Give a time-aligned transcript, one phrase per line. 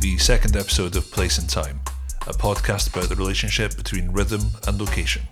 [0.00, 1.80] the second episode of Place and Time,
[2.28, 5.22] a podcast about the relationship between rhythm and location.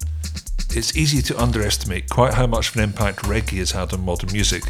[0.71, 4.33] It's easy to underestimate quite how much of an impact reggae has had on modern
[4.33, 4.65] music,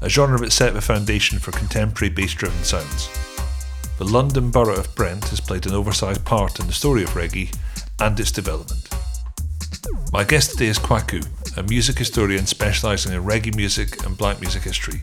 [0.00, 3.08] a genre that set the foundation for contemporary bass driven sounds.
[3.98, 7.52] The London borough of Brent has played an oversized part in the story of reggae
[7.98, 8.88] and its development.
[10.12, 14.62] My guest today is Kwaku, a music historian specialising in reggae music and black music
[14.62, 15.02] history,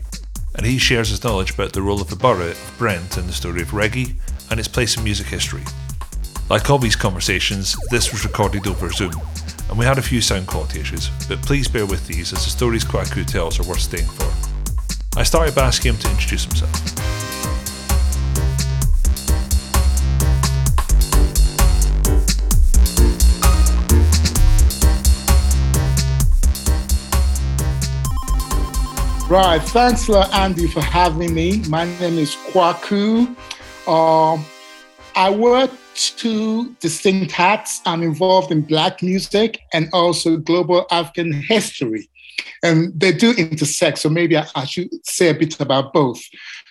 [0.54, 3.32] and he shares his knowledge about the role of the borough of Brent in the
[3.32, 4.14] story of reggae
[4.50, 5.62] and its place in music history.
[6.50, 9.14] Like all these conversations, this was recorded over Zoom,
[9.68, 12.50] and we had a few sound quality issues, but please bear with these as the
[12.50, 14.30] stories Kwaku tells are worth staying for.
[15.18, 17.23] I started by asking him to introduce himself.
[29.28, 29.58] Right.
[29.62, 31.62] Thanks Andy, for having me.
[31.70, 33.34] My name is Kwaku.
[33.86, 34.36] Uh,
[35.16, 37.80] I work two distinct hats.
[37.86, 42.10] I'm involved in Black music and also global African history.
[42.62, 46.22] And they do intersect, so maybe I, I should say a bit about both.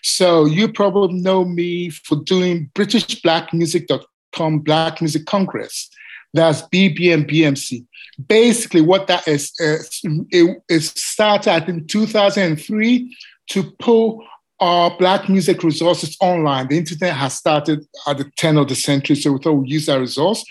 [0.03, 5.89] So you probably know me for doing BritishBlackMusic.com Black Music Congress.
[6.35, 7.87] That's BBM BMC
[8.27, 13.17] basically what that is, it, it started in 2003
[13.49, 14.23] to pull
[14.59, 16.67] our Black music resources online.
[16.67, 19.87] The internet has started at the turn of the century, so we thought we'd use
[19.87, 20.45] that resource.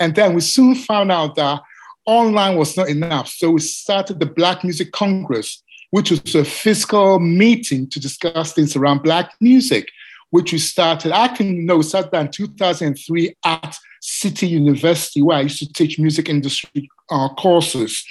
[0.00, 1.60] And then we soon found out that
[2.06, 3.28] online was not enough.
[3.28, 8.74] So we started the Black Music Congress, which was a physical meeting to discuss things
[8.76, 9.88] around Black music,
[10.30, 13.78] which we started, I can know, started in 2003 at
[14.20, 18.04] City University, where I used to teach music industry uh, courses.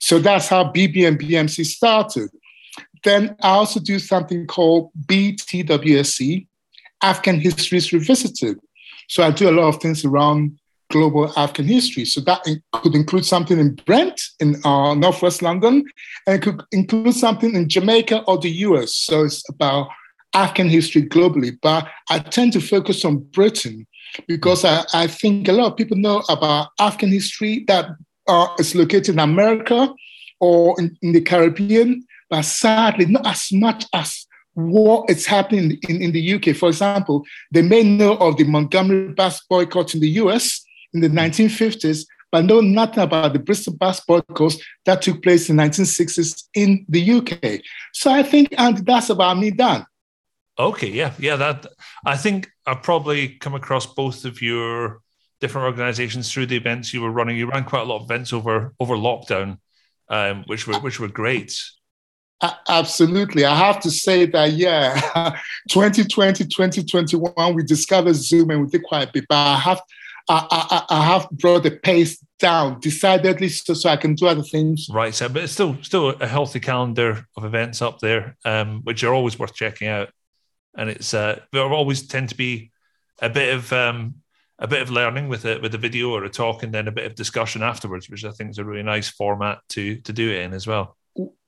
[0.00, 2.30] So that's how BBM BMC started.
[3.04, 6.46] Then I also do something called BTWSC,
[7.02, 8.58] African Histories Revisited.
[9.08, 10.58] So I do a lot of things around
[10.90, 12.04] global African history.
[12.04, 15.84] So that could include something in Brent in uh, Northwest London,
[16.26, 18.94] and it could include something in Jamaica or the US.
[18.94, 19.88] So it's about
[20.34, 21.56] African history globally.
[21.60, 23.86] But I tend to focus on Britain
[24.26, 27.90] because I, I think a lot of people know about African history that
[28.28, 29.92] uh, is located in America
[30.40, 36.02] or in, in, the Caribbean, but sadly, not as much as what is happening in,
[36.02, 36.54] in the UK.
[36.54, 41.08] For example, they may know of the Montgomery bus boycott in the US in the
[41.08, 44.54] 1950s, but know nothing about the Bristol bus boycott
[44.84, 47.60] that took place in the 1960s in the UK.
[47.94, 49.86] So I think, and that's about me done.
[50.58, 51.36] Okay, yeah, yeah.
[51.36, 51.66] That
[52.04, 55.00] I think I've probably come across both of your
[55.40, 57.36] different organisations through the events you were running.
[57.36, 59.58] You ran quite a lot of events over over lockdown,
[60.08, 61.54] um, which were which were great.
[62.68, 63.44] Absolutely.
[63.44, 64.94] I have to say that, yeah,
[65.70, 69.80] 2020, 2021, we discovered Zoom and we did quite a bit, but I have,
[70.28, 74.44] I, I, I have brought the pace down decidedly so, so I can do other
[74.44, 74.86] things.
[74.88, 75.12] Right.
[75.12, 79.12] So, but it's still, still a healthy calendar of events up there, um, which are
[79.12, 80.10] always worth checking out
[80.78, 82.70] and it's uh, there always tend to be
[83.20, 84.14] a bit of um,
[84.58, 86.92] a bit of learning with it with a video or a talk, and then a
[86.92, 90.30] bit of discussion afterwards, which I think is a really nice format to to do
[90.30, 90.96] it in as well.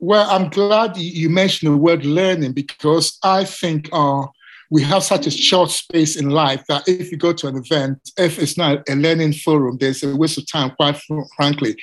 [0.00, 4.26] Well, I'm glad you mentioned the word learning because I think uh,
[4.70, 7.98] we have such a short space in life that if you go to an event,
[8.16, 11.00] if it's not a learning forum, there's a waste of time, quite
[11.36, 11.76] frankly.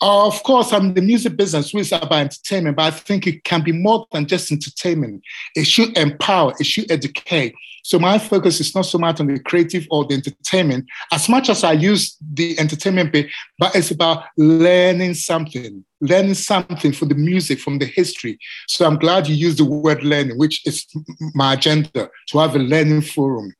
[0.00, 3.42] Uh, of course, I'm the music business, which is about entertainment, but I think it
[3.42, 5.22] can be more than just entertainment.
[5.56, 7.54] It should empower, it should educate.
[7.82, 11.48] So my focus is not so much on the creative or the entertainment, as much
[11.48, 13.28] as I use the entertainment bit,
[13.58, 18.38] but it's about learning something, learning something from the music, from the history.
[18.68, 20.86] So I'm glad you used the word learning, which is
[21.34, 23.54] my agenda, to have a learning forum.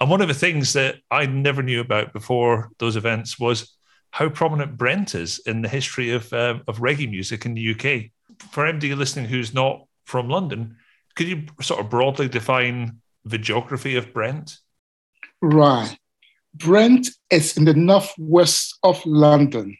[0.00, 3.75] And one of the things that I never knew about before those events was
[4.16, 8.10] how prominent Brent is in the history of, uh, of reggae music in the UK.
[8.50, 10.78] For anybody listening who's not from London,
[11.16, 14.56] could you sort of broadly define the geography of Brent?
[15.42, 15.98] Right.
[16.54, 19.76] Brent is in the northwest of London.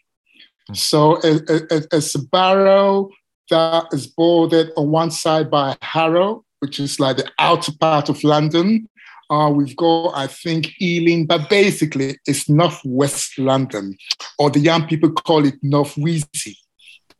[0.66, 0.74] Hmm.
[0.74, 3.08] So it, it, it's a borough
[3.48, 8.22] that is bordered on one side by Harrow, which is like the outer part of
[8.22, 8.86] London.
[9.28, 13.96] Uh, we've got, I think, Ealing, but basically it's northwest London,
[14.38, 16.58] or the young people call it North Wheezy.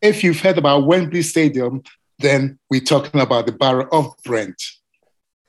[0.01, 1.83] If you've heard about Wembley Stadium,
[2.19, 4.63] then we're talking about the borough of Brent.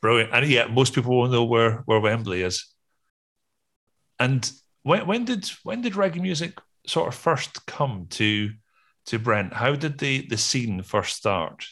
[0.02, 0.34] Brilliant.
[0.34, 2.66] And yeah, most people won't know where, where Wembley is.
[4.20, 4.50] And
[4.84, 8.52] when, when did when did reggae music sort of first come to
[9.08, 9.54] to Brent?
[9.54, 11.66] How did the the scene first start?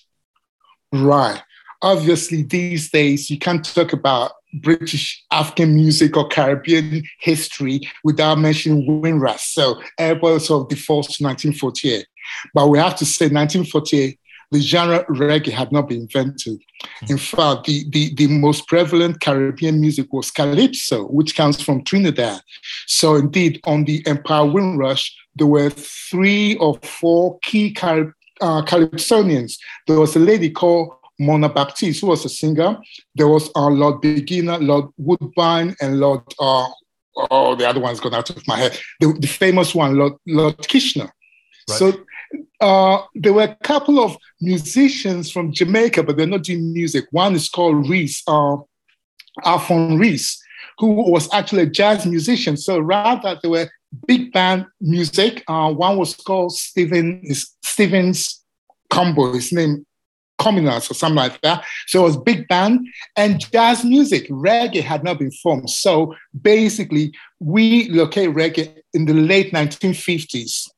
[0.91, 1.41] Right.
[1.81, 9.01] Obviously, these days you can't talk about British African music or Caribbean history without mentioning
[9.01, 9.43] Windrush.
[9.43, 12.05] So sort of defaults to 1948.
[12.53, 14.19] But we have to say 1948,
[14.51, 16.59] the genre reggae had not been invented.
[17.09, 22.41] In fact, the, the, the most prevalent Caribbean music was calypso, which comes from Trinidad.
[22.87, 29.57] So indeed, on the Empire Windrush, there were three or four key Car- uh, calypsonians.
[29.87, 32.77] There was a lady called Mona Baptiste, who was a singer.
[33.15, 36.67] There was uh, Lord Beginner, Lord Woodbine, and Lord, uh,
[37.31, 38.77] oh, the other one's gone out of my head.
[38.99, 41.09] The, the famous one, Lord, Lord Kitchener.
[41.69, 41.79] Right.
[41.79, 41.93] So
[42.61, 47.05] uh, there were a couple of musicians from Jamaica, but they're not doing music.
[47.11, 48.57] One is called Reese, uh,
[49.43, 50.41] Alphonse Reese,
[50.77, 52.57] who was actually a jazz musician.
[52.57, 53.69] So rather, there were
[54.07, 55.43] big band music.
[55.47, 57.23] Uh, one was called Steven,
[57.63, 58.43] Stevens
[58.89, 59.85] Combo, his name
[60.39, 61.63] communals or something like that.
[61.87, 64.27] So it was big band and jazz music.
[64.29, 65.69] Reggae had not been formed.
[65.69, 70.69] So basically, we locate reggae in the late 1950s.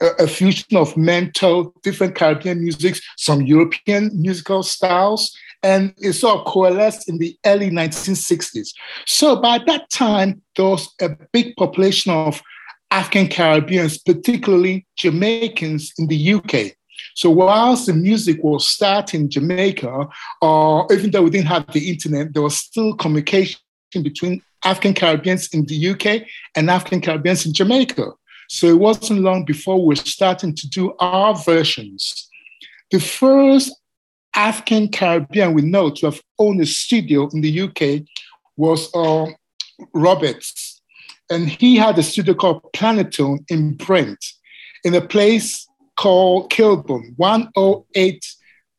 [0.00, 6.40] A, a fusion of mento, different Caribbean musics, some European musical styles, and it sort
[6.40, 8.70] of coalesced in the early 1960s.
[9.06, 12.42] So by that time, there was a big population of
[12.90, 16.76] African Caribbeans, particularly Jamaicans in the UK.
[17.14, 20.08] So whilst the music was starting in Jamaica,
[20.42, 23.58] uh, even though we didn't have the internet, there was still communication
[24.02, 28.12] between African Caribbeans in the UK and African Caribbeans in Jamaica.
[28.48, 32.28] So it wasn't long before we were starting to do our versions.
[32.90, 33.72] The first
[34.34, 38.06] African Caribbean we know to have owned a studio in the UK
[38.56, 39.26] was uh,
[39.92, 40.80] Roberts.
[41.30, 44.24] And he had a studio called Planetone in Brent,
[44.84, 45.66] in a place
[45.96, 48.26] called Kilburn, 108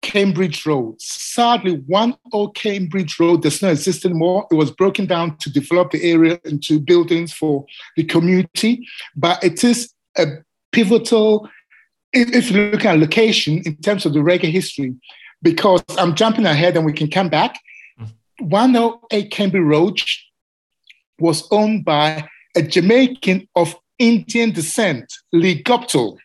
[0.01, 1.01] Cambridge Road.
[1.01, 2.15] Sadly, 10
[2.53, 4.47] Cambridge Road does not exist anymore.
[4.51, 7.65] It was broken down to develop the area into buildings for
[7.95, 10.25] the community, but it is a
[10.71, 11.49] pivotal,
[12.13, 14.93] if you look at location in terms of the reggae history,
[15.41, 17.59] because I'm jumping ahead and we can come back.
[18.39, 19.99] 108 Cambridge Road
[21.19, 26.17] was owned by a Jamaican of Indian descent, Lee Gopthal.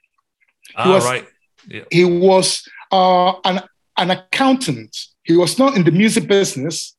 [0.77, 1.27] Ah, he was, right.
[1.69, 1.85] Yeah.
[1.91, 3.63] He was uh, an,
[3.97, 4.97] an accountant.
[5.23, 6.97] He was not in the music business,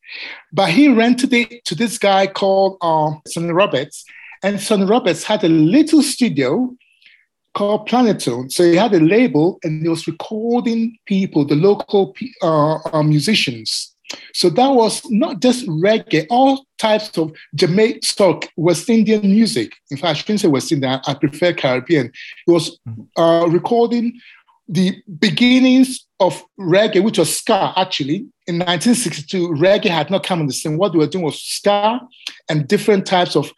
[0.52, 4.06] but he rented it to this guy called uh, Sonny Roberts.
[4.44, 6.76] And Sonny Roberts had a little studio
[7.54, 8.52] called Planetone.
[8.52, 13.91] So he had a label and he was recording people, the local uh, uh, musicians.
[14.34, 19.74] So that was not just reggae, all types of Jamaican, West Indian music.
[19.90, 22.08] In fact, I shouldn't say West Indian, I prefer Caribbean.
[22.48, 22.80] It was
[23.18, 24.20] uh, recording
[24.68, 28.26] the beginnings of reggae, which was ska actually.
[28.48, 30.78] In 1962, reggae had not come on the scene.
[30.78, 32.00] What they were doing was ska
[32.50, 33.52] and different types of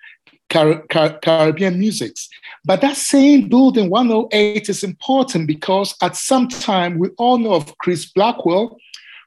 [0.50, 2.30] Car- Car- Caribbean musics.
[2.66, 7.78] But that same building, 108, is important because at some time we all know of
[7.80, 8.78] Chris Blackwell,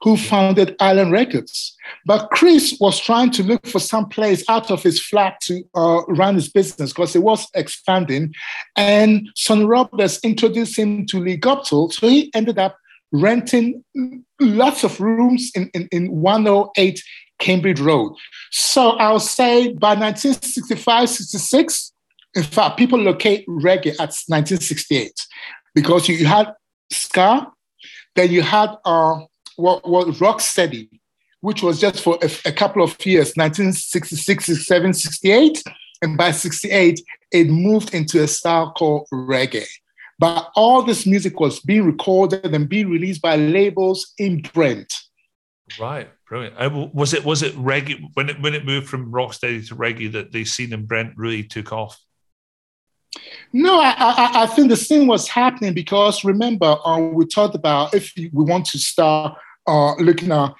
[0.02, 1.74] who founded Island Records.
[2.04, 6.02] But Chris was trying to look for some place out of his flat to uh,
[6.08, 8.34] run his business because it was expanding.
[8.76, 11.92] And Sonny Roberts introduced him to Lee Gopthal.
[11.92, 12.76] So he ended up
[13.12, 13.84] renting
[14.40, 17.02] lots of rooms in, in, in 108
[17.38, 18.14] Cambridge Road.
[18.50, 21.92] So I'll say by 1965, 66,
[22.34, 25.12] in fact, people locate reggae at 1968
[25.74, 26.52] because you, you had
[26.90, 27.50] ska,
[28.14, 29.20] then you had uh,
[29.56, 30.88] what was Rocksteady,
[31.40, 35.62] which was just for a, a couple of years, 1966, 67, 68.
[36.02, 37.00] And by 68,
[37.32, 39.66] it moved into a style called reggae.
[40.18, 44.92] But all this music was being recorded and being released by labels in Brent.
[45.78, 46.94] Right, brilliant.
[46.94, 50.32] Was it was it reggae when it when it moved from rocksteady to reggae that
[50.32, 51.98] the scene in Brent really took off?
[53.52, 57.94] No, I, I, I think the scene was happening because remember uh, we talked about
[57.94, 60.54] if we want to start uh, looking at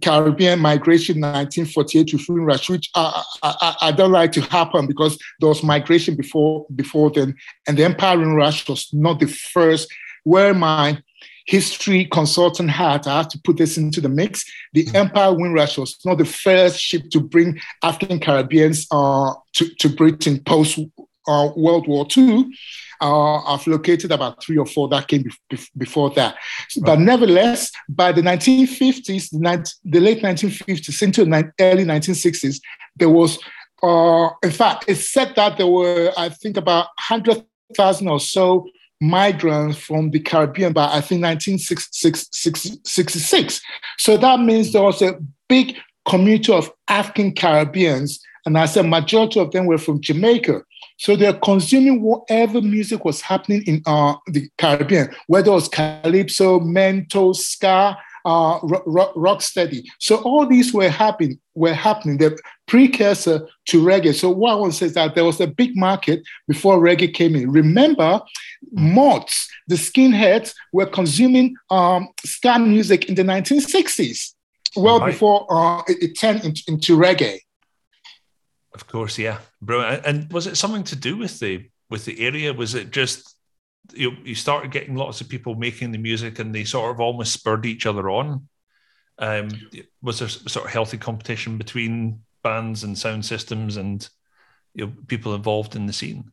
[0.00, 5.50] Caribbean migration 1948 to Rush, which I, I, I, don't like to happen because there
[5.50, 7.34] was migration before before then,
[7.68, 9.92] and the Empire in Windrush was not the first.
[10.24, 11.02] Where my
[11.46, 14.44] history consultant hat, I have to put this into the mix.
[14.72, 14.96] The mm-hmm.
[14.96, 20.40] Empire Windrush was not the first ship to bring African Caribbeans uh, to, to Britain
[20.44, 20.78] post
[21.26, 22.46] uh, World War II.
[23.00, 26.36] Uh, I've located about three or four that came be- before that.
[26.76, 26.84] Right.
[26.84, 32.60] But nevertheless, by the 1950s, the, ni- the late 1950s into the ni- early 1960s,
[32.96, 33.38] there was,
[33.82, 38.68] uh, in fact, it's said that there were, I think, about 100,000 or so
[39.00, 43.60] migrants from the Caribbean by, I think, 1966.
[43.98, 45.76] So that means there was a big
[46.06, 50.62] community of African Caribbeans, and I said majority of them were from Jamaica.
[51.02, 56.60] So they're consuming whatever music was happening in uh, the Caribbean, whether it was calypso,
[56.60, 59.90] mento, ska, uh, rock, rock steady.
[59.98, 64.14] So all these were happening, were happening, the precursor to reggae.
[64.14, 67.12] So what I want to say is that there was a big market before reggae
[67.12, 67.50] came in.
[67.50, 68.20] Remember,
[68.70, 74.34] mods, the skinheads were consuming um, ska music in the 1960s,
[74.76, 75.10] well right.
[75.10, 77.40] before uh, it, it, turned into, into reggae.
[78.74, 80.06] Of course, yeah, brilliant.
[80.06, 82.52] And was it something to do with the with the area?
[82.52, 83.36] Was it just
[83.92, 87.32] you you started getting lots of people making the music, and they sort of almost
[87.32, 88.48] spurred each other on?
[89.18, 89.50] Um,
[90.00, 94.08] was there sort of healthy competition between bands and sound systems and
[94.74, 96.32] you know, people involved in the scene?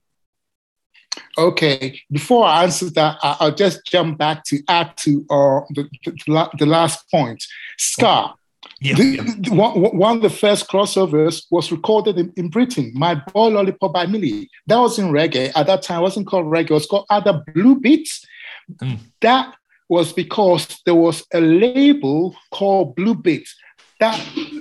[1.38, 6.50] Okay, before I answer that, I'll just jump back to add to uh, the, the,
[6.58, 7.43] the last point.
[7.77, 8.34] Ska.
[8.82, 9.54] Yeah, the, yeah.
[9.54, 14.06] One, one of the first crossovers was recorded in, in, Britain, My Boy Lollipop by
[14.06, 14.50] Millie.
[14.68, 15.51] That was in reggae.
[15.56, 18.25] At that time, it wasn't called reggae, it was called other blue beats.
[18.82, 19.00] Mm.
[19.22, 19.56] That
[19.89, 23.56] was because there was a label called Blue Beats
[24.00, 24.18] that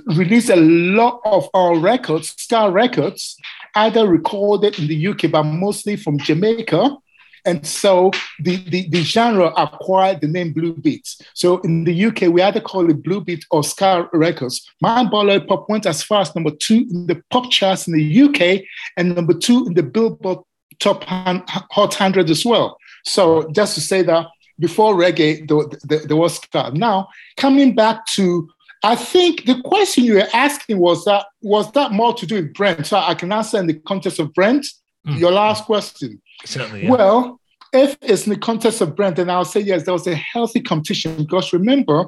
[0.07, 3.37] released a lot of our records, ska records,
[3.76, 6.97] either recorded in the UK, but mostly from Jamaica.
[7.45, 11.21] And so the, the, the, genre acquired the name Blue Beats.
[11.35, 14.68] So in the UK, we either call it Blue Beat or Ska Records.
[14.80, 18.23] My Boy Lollipop went as far as number two in the pop charts in the
[18.23, 18.64] UK
[18.97, 20.38] and number two in the Billboard
[20.78, 22.78] Top Hot 100 as well.
[23.04, 24.26] So just to say that
[24.59, 26.73] before reggae, there, there was ska.
[26.75, 28.49] Now, coming back to
[28.83, 32.54] I think the question you were asking was that was that more to do with
[32.54, 32.87] Brent?
[32.87, 34.66] So I can answer in the context of Brent.
[35.08, 35.18] Mm.
[35.18, 36.20] Your last question.
[36.44, 36.84] Certainly.
[36.84, 36.90] Yeah.
[36.90, 37.40] Well,
[37.72, 40.60] if it's in the context of Brent, then I'll say yes, there was a healthy
[40.60, 42.06] competition because remember,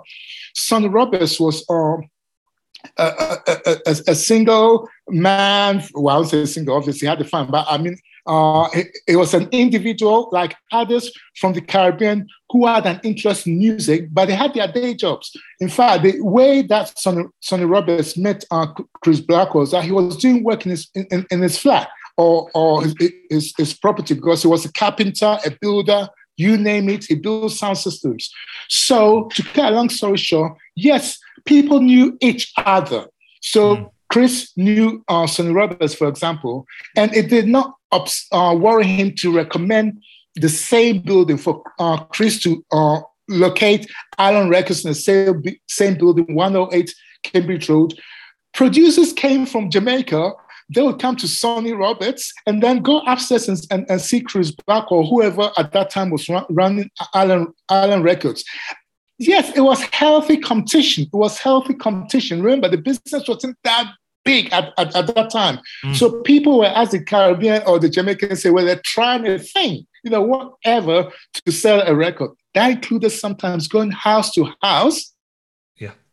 [0.55, 2.09] Sonny Roberts was um,
[2.97, 5.83] a, a, a, a, single man.
[5.95, 9.17] Well, I would say single, obviously, had the fun, but I mean, uh, it, it,
[9.17, 14.27] was an individual like others from the Caribbean who had an interest in music, but
[14.27, 15.35] they had their day jobs.
[15.61, 18.67] In fact, the way that Sonny, Sonny Roberts met uh,
[19.03, 21.89] Chris Black was that he was doing work in his, in, in his flat
[22.21, 22.83] or, or
[23.31, 27.51] his, his, property because he was a carpenter, a builder, you name it, he built
[27.53, 28.31] sound systems.
[28.69, 33.07] So, to cut a long story short, yes, people knew each other.
[33.41, 33.91] So, mm.
[34.11, 39.35] Chris knew uh, Sonny Roberts, for example, and it did not uh, worry him to
[39.35, 40.03] recommend
[40.35, 45.95] the same building for uh, Chris to uh, locate Island Records in the same, same
[45.95, 47.95] building, 108 Cambridge Road.
[48.53, 50.33] Producers came from Jamaica.
[50.75, 54.53] They would come to Sonny Roberts and then go upstairs and, and, and see Chris
[54.53, 58.45] Black or whoever at that time was run, running Island, Island Records.
[59.19, 61.05] Yes, it was healthy competition.
[61.05, 62.43] It was healthy competition.
[62.43, 63.93] Remember, the business wasn't that
[64.25, 65.59] big at, at, at that time.
[65.85, 65.97] Mm.
[65.97, 69.87] So people were, as the Caribbean or the Jamaicans say, well, they're trying a thing,
[70.05, 72.31] you know, whatever to sell a record.
[72.55, 75.13] That included sometimes going house to house.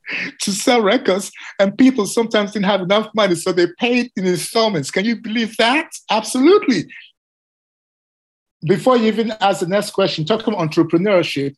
[0.41, 1.31] to sell records.
[1.59, 4.91] And people sometimes didn't have enough money, so they paid in installments.
[4.91, 5.89] Can you believe that?
[6.09, 6.85] Absolutely.
[8.65, 11.55] Before you even ask the next question, talking about entrepreneurship,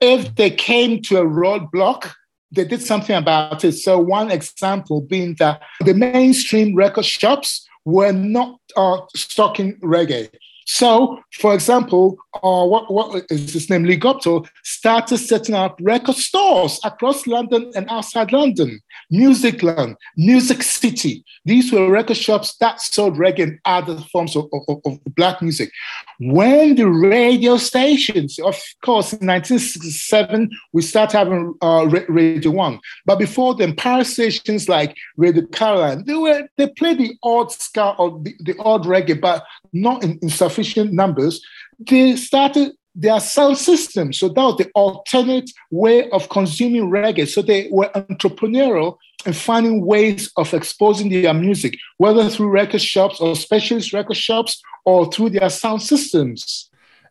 [0.00, 2.12] if they came to a roadblock,
[2.52, 3.72] they did something about it.
[3.72, 10.30] So one example being that the mainstream record shops were not uh, stocking reggae.
[10.66, 13.84] So, for example, uh, what, what is his name?
[13.84, 18.80] Gopthal started setting up record stores across London and outside London.
[19.12, 21.24] Musicland, Music City.
[21.44, 25.72] These were record shops that sold reggae and other forms of, of, of black music.
[26.20, 32.78] When the radio stations, of course, in 1967, we started having uh, Radio One.
[33.06, 37.94] But before then, power stations like Radio Caroline, they were they played the odd ska
[37.98, 41.42] or the, the odd reggae, but not in, in sufficient numbers.
[41.80, 44.12] They started their sound system.
[44.12, 47.28] So that was the alternate way of consuming reggae.
[47.28, 53.20] So they were entrepreneurial and finding ways of exposing their music, whether through record shops
[53.20, 56.70] or specialist record shops or through their sound systems.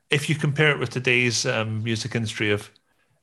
[0.10, 2.72] If you compare it with today's um, music industry of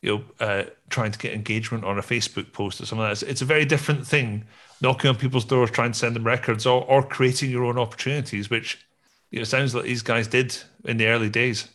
[0.03, 3.29] you know uh, trying to get engagement on a Facebook post or something like that,
[3.29, 4.45] it's a very different thing.
[4.83, 8.51] Knocking on people's doors, trying to send them records, or, or creating your own opportunities,
[8.51, 8.86] which
[9.31, 11.69] you know sounds like these guys did in the early days.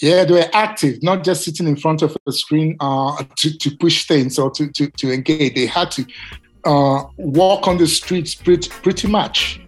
[0.00, 3.76] Yeah, they were active, not just sitting in front of a screen uh, to, to
[3.76, 5.54] push things or to, to, to engage.
[5.54, 6.04] They had to
[6.64, 9.60] uh, walk on the streets pretty, pretty much.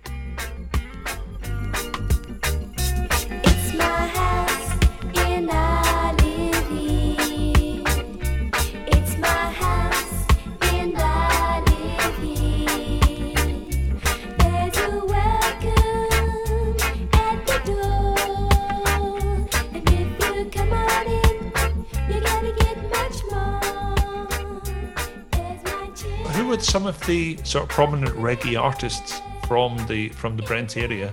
[26.44, 31.12] With some of the sort of prominent reggae artists from the from the Brent area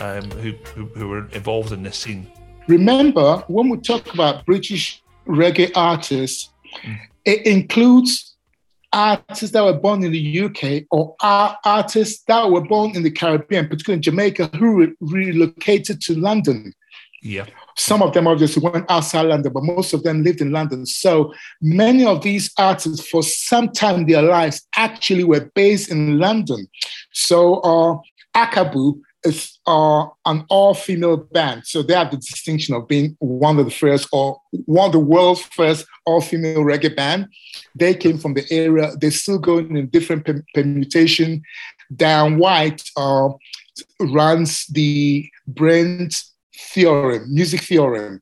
[0.00, 2.26] um, who, who, who were involved in this scene?
[2.66, 6.50] Remember, when we talk about British reggae artists,
[6.84, 6.98] mm.
[7.24, 8.36] it includes
[8.92, 13.68] artists that were born in the UK or artists that were born in the Caribbean,
[13.68, 16.72] particularly in Jamaica, who re- relocated to London.
[17.22, 17.46] Yeah.
[17.76, 20.86] Some of them obviously went outside London, but most of them lived in London.
[20.86, 26.68] So many of these artists, for some time their lives, actually were based in London.
[27.12, 27.98] So uh,
[28.34, 31.66] Akabu is uh, an all-female band.
[31.66, 34.98] So they have the distinction of being one of the first or one of the
[34.98, 37.28] world's first all-female reggae band.
[37.74, 38.92] They came from the area.
[38.98, 41.42] They're still going in different permutation.
[41.94, 43.28] Dan White uh,
[44.00, 46.14] runs the Brent
[46.72, 48.20] Theorem, Music Theorem,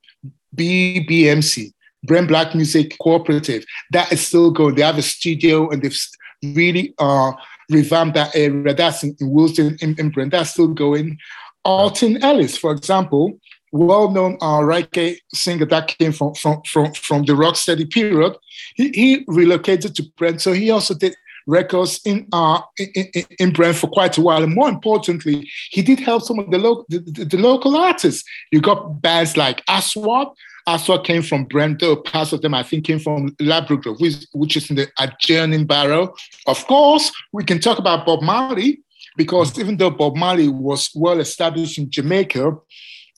[0.56, 1.72] BBMC,
[2.04, 3.64] Brent Black Music Cooperative.
[3.92, 4.74] That is still going.
[4.74, 5.98] They have a studio and they've
[6.42, 7.32] really uh,
[7.70, 8.74] revamped that area.
[8.74, 10.32] That's in, in Wilton, in, in Brent.
[10.32, 11.18] That's still going.
[11.64, 13.38] Alton Ellis, for example,
[13.72, 18.34] well-known uh, reggae singer that came from from from, from the rocksteady period.
[18.74, 21.14] He, he relocated to Brent, so he also did
[21.48, 23.06] records in uh in,
[23.40, 24.44] in Brent for quite a while.
[24.44, 28.22] And more importantly, he did help some of the local the, the, the, local artists.
[28.52, 30.28] You got bands like Aswad.
[30.68, 34.56] Aswad came from Brent, though parts of them I think came from Ladbroke, which, which
[34.56, 36.14] is in the adjoining borough.
[36.46, 38.82] Of course, we can talk about Bob Marley,
[39.16, 42.52] because even though Bob Marley was well established in Jamaica,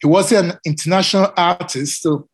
[0.00, 2.02] he was an international artist.
[2.02, 2.28] So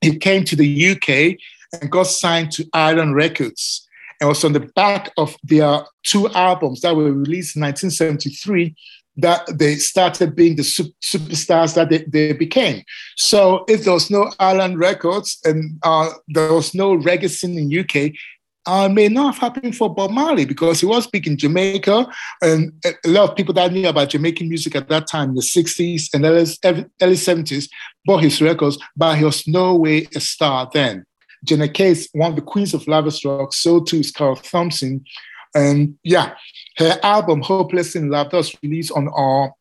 [0.00, 1.38] he came to the UK
[1.78, 3.85] and got signed to Island Records
[4.20, 8.74] and was on the back of their two albums that were released in 1973
[9.18, 12.82] that they started being the superstars that they, they, became.
[13.16, 17.80] So if there was no Island Records and uh, there was no reggae scene in
[17.80, 18.12] UK,
[18.66, 22.06] uh, may not have happened for Bob Marley because he was in Jamaica,
[22.42, 26.12] and a lot of people that knew about Jamaican music at that time, the 60s
[26.12, 27.68] and early 70s,
[28.04, 31.06] bought his records, but he was no way a star then.
[31.46, 35.04] Janet Kay's, one of the queens of lovers rock, so too is Carroll Thompson.
[35.54, 36.34] And yeah,
[36.78, 39.52] her album Hopeless in Love that was released on our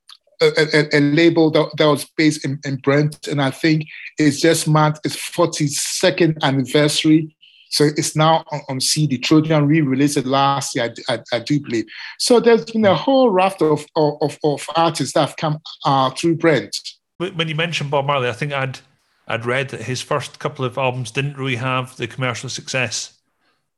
[0.42, 3.86] a, a, a, label that, that was based in, in Brent, and I think
[4.18, 7.34] it's just marked its 42nd anniversary.
[7.70, 9.18] So it's now on, on CD.
[9.18, 11.86] Trojan re-released last year, I, I, I, do believe.
[12.20, 16.36] So there's been a whole raft of, of, of artists that have come uh, through
[16.36, 16.78] Brent.
[17.18, 18.80] When you mentioned Bob Marley, I think I'd
[19.28, 23.16] I'd read that his first couple of albums didn't really have the commercial success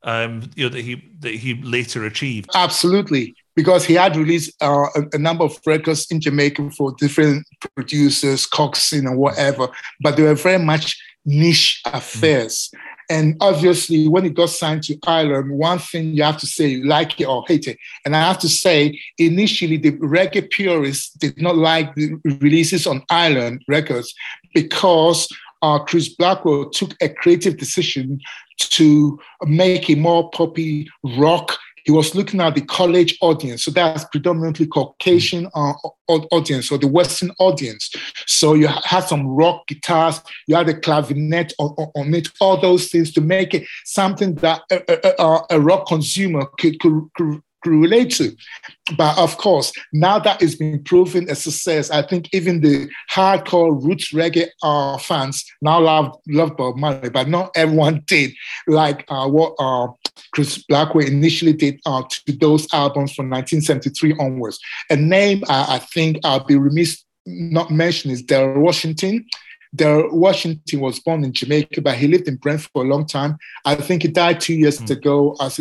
[0.03, 2.49] um, you know that he that he later achieved.
[2.55, 7.45] Absolutely, because he had released uh, a, a, number of records in Jamaica for different
[7.75, 9.67] producers, Coxsone and whatever,
[9.99, 12.69] but they were very much niche affairs.
[12.73, 12.79] Mm.
[13.09, 16.85] And obviously, when he got signed to Island, one thing you have to say, you
[16.85, 17.77] like it or hate it.
[18.05, 23.03] And I have to say, initially, the reggae purists did not like the releases on
[23.09, 24.13] Island Records
[24.53, 25.29] because
[25.61, 28.19] uh, Chris Blackwell took a creative decision
[28.57, 33.63] to make a more poppy rock he was looking at the college audience.
[33.63, 35.71] So that's predominantly Caucasian uh,
[36.09, 37.89] audience or the Western audience.
[38.25, 42.89] So you had some rock guitars, you had a clavinet on, on it, all those
[42.89, 48.11] things to make it something that a, a, a rock consumer could, could, could relate
[48.11, 48.35] to.
[48.97, 53.83] But of course, now that it's been proven a success, I think even the hardcore
[53.83, 58.31] roots reggae uh, fans now love love Bob Marley, but not everyone did
[58.67, 59.87] like uh, what uh,
[60.33, 64.59] Chris Blackwell initially did uh, to those albums from 1973 onwards.
[64.89, 69.25] A name I think I'll be remiss not mentioning is Delroy Washington.
[69.75, 73.37] Delroy Washington was born in Jamaica, but he lived in Brent for a long time.
[73.65, 74.89] I think he died two years mm.
[74.91, 75.59] ago as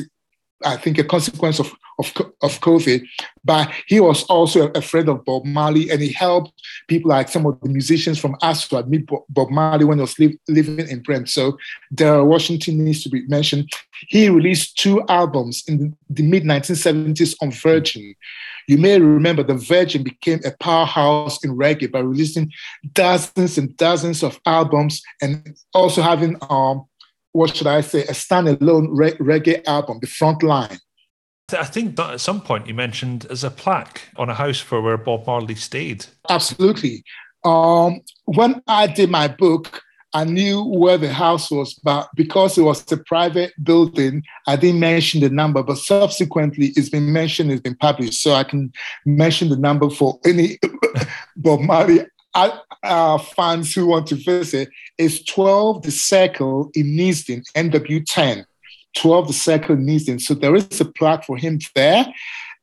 [0.65, 3.07] I think a consequence of, of, of COVID,
[3.45, 6.53] but he was also a friend of Bob Marley and he helped
[6.89, 10.39] people like some of the musicians from Aswad meet Bob Marley when he was li-
[10.49, 11.29] living in Brent.
[11.29, 11.59] So
[11.95, 13.71] Delroy Washington needs to be mentioned.
[14.09, 18.15] He released two albums in the mid 1970s on Virgin.
[18.67, 22.51] You may remember the Virgin became a powerhouse in reggae by releasing
[22.95, 26.85] dozens and dozens of albums and also having um,
[27.37, 30.79] what should I say, a standalone re- reggae album, The Front Line.
[31.57, 34.81] I think that at some point you mentioned as a plaque on a house for
[34.81, 36.07] where Bob Marley stayed.
[36.29, 37.05] Absolutely.
[37.45, 42.63] Um, when I did my book, I knew where the house was, but because it
[42.63, 45.63] was a private building, I didn't mention the number.
[45.63, 48.73] But subsequently, it's been mentioned, it's been published, so I can
[49.05, 50.59] mention the number for any
[51.37, 52.01] Bob Marley
[52.83, 54.69] uh, fans who want to visit
[54.99, 58.45] is 12 The Circle in Neasden, NW10.
[58.97, 60.21] 12 the second Neasden.
[60.21, 62.07] So there is a plaque for him there.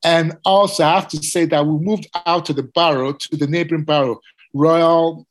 [0.03, 3.47] And also, I have to say that we moved out of the borough to the
[3.47, 4.19] neighboring borough,
[4.53, 5.25] Royal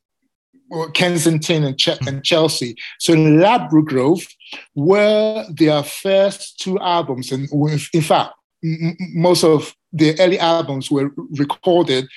[0.94, 2.76] Kensington and, Ch- and Chelsea.
[2.98, 4.26] So in Ladbroke Grove
[4.74, 7.30] were their first two albums.
[7.30, 8.32] And in fact,
[8.64, 12.08] m- most of the early albums were recorded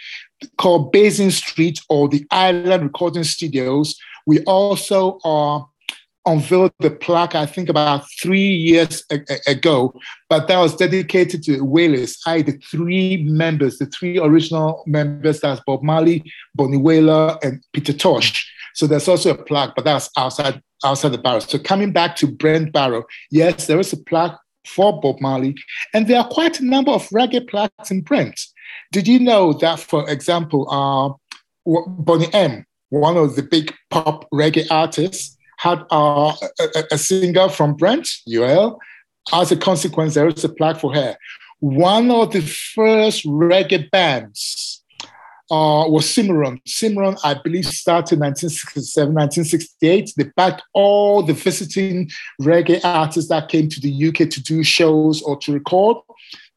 [0.58, 3.96] called Basing Street or the Island Recording Studios.
[4.26, 5.62] We also uh,
[6.26, 9.04] unveiled the plaque, I think, about three years
[9.48, 9.94] ago,
[10.30, 15.62] but that was dedicated to Wailers, I, the three members, the three original members, that's
[15.66, 16.24] Bob Marley,
[16.56, 18.52] Bunny Wailer, and Peter Tosh.
[18.74, 21.40] So there's also a plaque, but that's outside outside the barrow.
[21.40, 25.56] So coming back to Brent Barrow, yes, there is a plaque for Bob Marley,
[25.94, 28.40] and there are quite a number of reggae plaques in Brent.
[28.92, 31.14] Did you know that, for example, uh,
[31.66, 37.76] Boney M, one of the big pop reggae artists, had uh, a, a, singer from
[37.76, 38.80] Brent, UL.
[39.34, 41.18] As a consequence, there is a plaque for her.
[41.60, 44.84] One of the first reggae bands
[45.50, 46.60] uh, was Cimarron.
[46.66, 50.14] Cimarron, I believe, started in 1967, 1968.
[50.18, 52.10] They backed all the visiting
[52.42, 55.98] reggae artists that came to the UK to do shows or to record.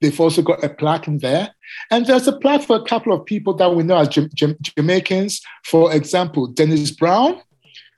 [0.01, 1.55] They've also got a plaque in there.
[1.91, 5.41] And there's a plaque for a couple of people that we know as Jamaicans.
[5.65, 7.41] For example, Dennis Brown.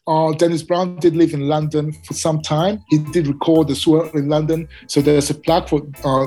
[0.06, 2.82] Uh, Dennis Brown did live in London for some time.
[2.88, 4.66] He did record as well in London.
[4.86, 6.26] So there's a plaque for uh,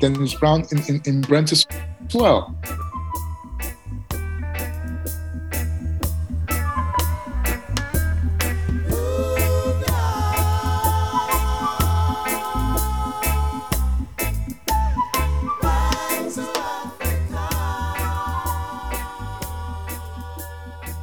[0.00, 1.66] Dennis Brown in, in, in Brent as
[2.14, 2.56] well.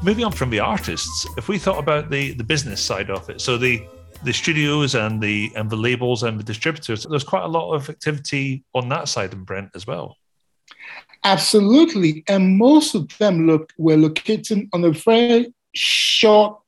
[0.09, 3.39] Moving on from the artists, if we thought about the the business side of it,
[3.39, 3.85] so the
[4.23, 7.87] the studios and the and the labels and the distributors, there's quite a lot of
[7.91, 10.17] activity on that side in Brent as well.
[11.23, 16.59] Absolutely, and most of them look were located on a very short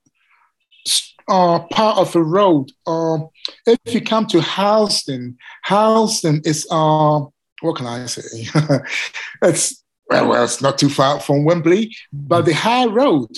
[1.28, 2.72] uh, part of the road.
[2.86, 3.22] Uh,
[3.66, 7.22] if you come to Harlesden, Harlesden is uh,
[7.62, 8.48] what can I say?
[9.42, 9.81] it's
[10.12, 13.30] well, well, it's not too far from Wembley, but the High Road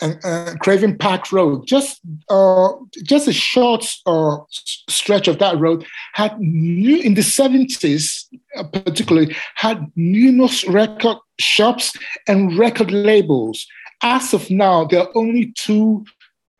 [0.00, 2.70] and uh, Craven Park Road, just uh,
[3.02, 5.84] just a short uh, stretch of that road,
[6.14, 11.92] had new in the seventies, uh, particularly had numerous record shops
[12.26, 13.66] and record labels.
[14.02, 16.04] As of now, there are only two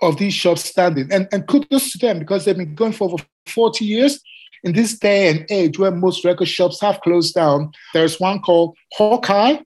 [0.02, 3.24] of these shops standing, and and kudos to them because they've been going for over
[3.46, 4.20] forty years
[4.64, 8.76] in this day and age where most record shops have closed down, there's one called
[8.92, 9.58] Hawkeye.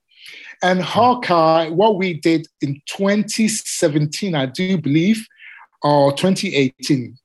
[0.63, 5.25] And Hawkeye, what we did in 2017, I do believe,
[5.83, 7.17] or 2018,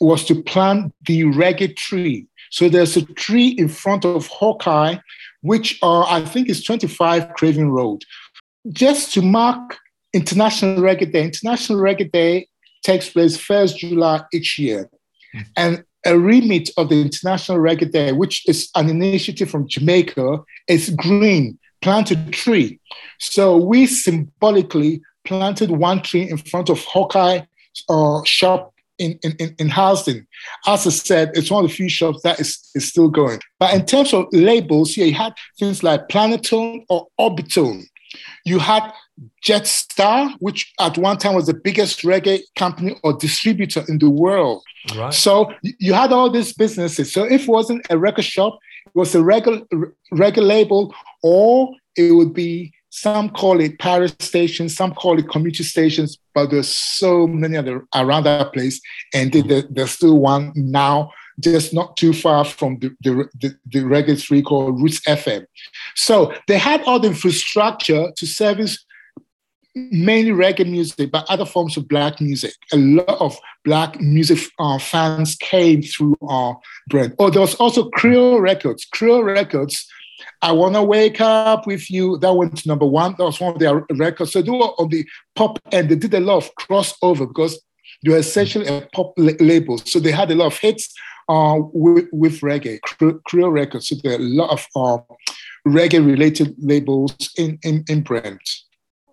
[0.00, 2.26] was to plant the reggae tree.
[2.50, 4.96] So there's a tree in front of Hawkeye,
[5.42, 8.04] which uh, I think is 25 Craven Road.
[8.72, 9.78] Just to mark
[10.12, 11.24] International Reggae Day.
[11.24, 12.48] International Reggae Day
[12.82, 14.90] takes place 1st July each year.
[15.32, 15.40] Hmm.
[15.56, 20.90] And a remit of the International Reggae Day, which is an initiative from Jamaica, is
[20.90, 22.80] green, plant a tree.
[23.18, 27.42] So we symbolically planted one tree in front of Hawkeye
[27.88, 30.26] uh, shop in, in, in Harlesden.
[30.66, 33.40] As I said, it's one of the few shops that is, is still going.
[33.58, 37.84] But in terms of labels, yeah, you had things like Planetone or Orbitone.
[38.44, 38.92] You had
[39.44, 44.62] Jetstar, which at one time was the biggest reggae company or distributor in the world.
[44.96, 45.12] Right.
[45.12, 47.12] So you had all these businesses.
[47.12, 49.62] So if it wasn't a record shop, it was a regular
[50.12, 55.62] record label, or it would be some call it Paris stations, some call it community
[55.62, 58.80] stations, but there's so many other around that place,
[59.14, 64.22] and there's still one now, just not too far from the the, the, the reggae
[64.22, 65.46] free called Roots FM.
[65.94, 68.84] So they had all the infrastructure to service
[69.74, 72.54] mainly reggae music, but other forms of black music.
[72.72, 77.14] A lot of black music uh, fans came through our brand.
[77.18, 78.84] Oh, there was also Creole Records.
[78.84, 79.86] Creole Records.
[80.42, 82.18] I wanna wake up with you.
[82.18, 83.14] That went to number one.
[83.18, 84.32] That was one of their records.
[84.32, 85.88] So they were on the pop end.
[85.88, 87.60] They did a lot of crossover because
[88.04, 89.78] they were essentially a pop la- label.
[89.78, 90.92] So they had a lot of hits
[91.28, 92.80] uh, with, with reggae,
[93.26, 93.88] Creole Records.
[93.88, 95.14] So there are a lot of uh,
[95.66, 98.40] reggae related labels in, in, in Brent.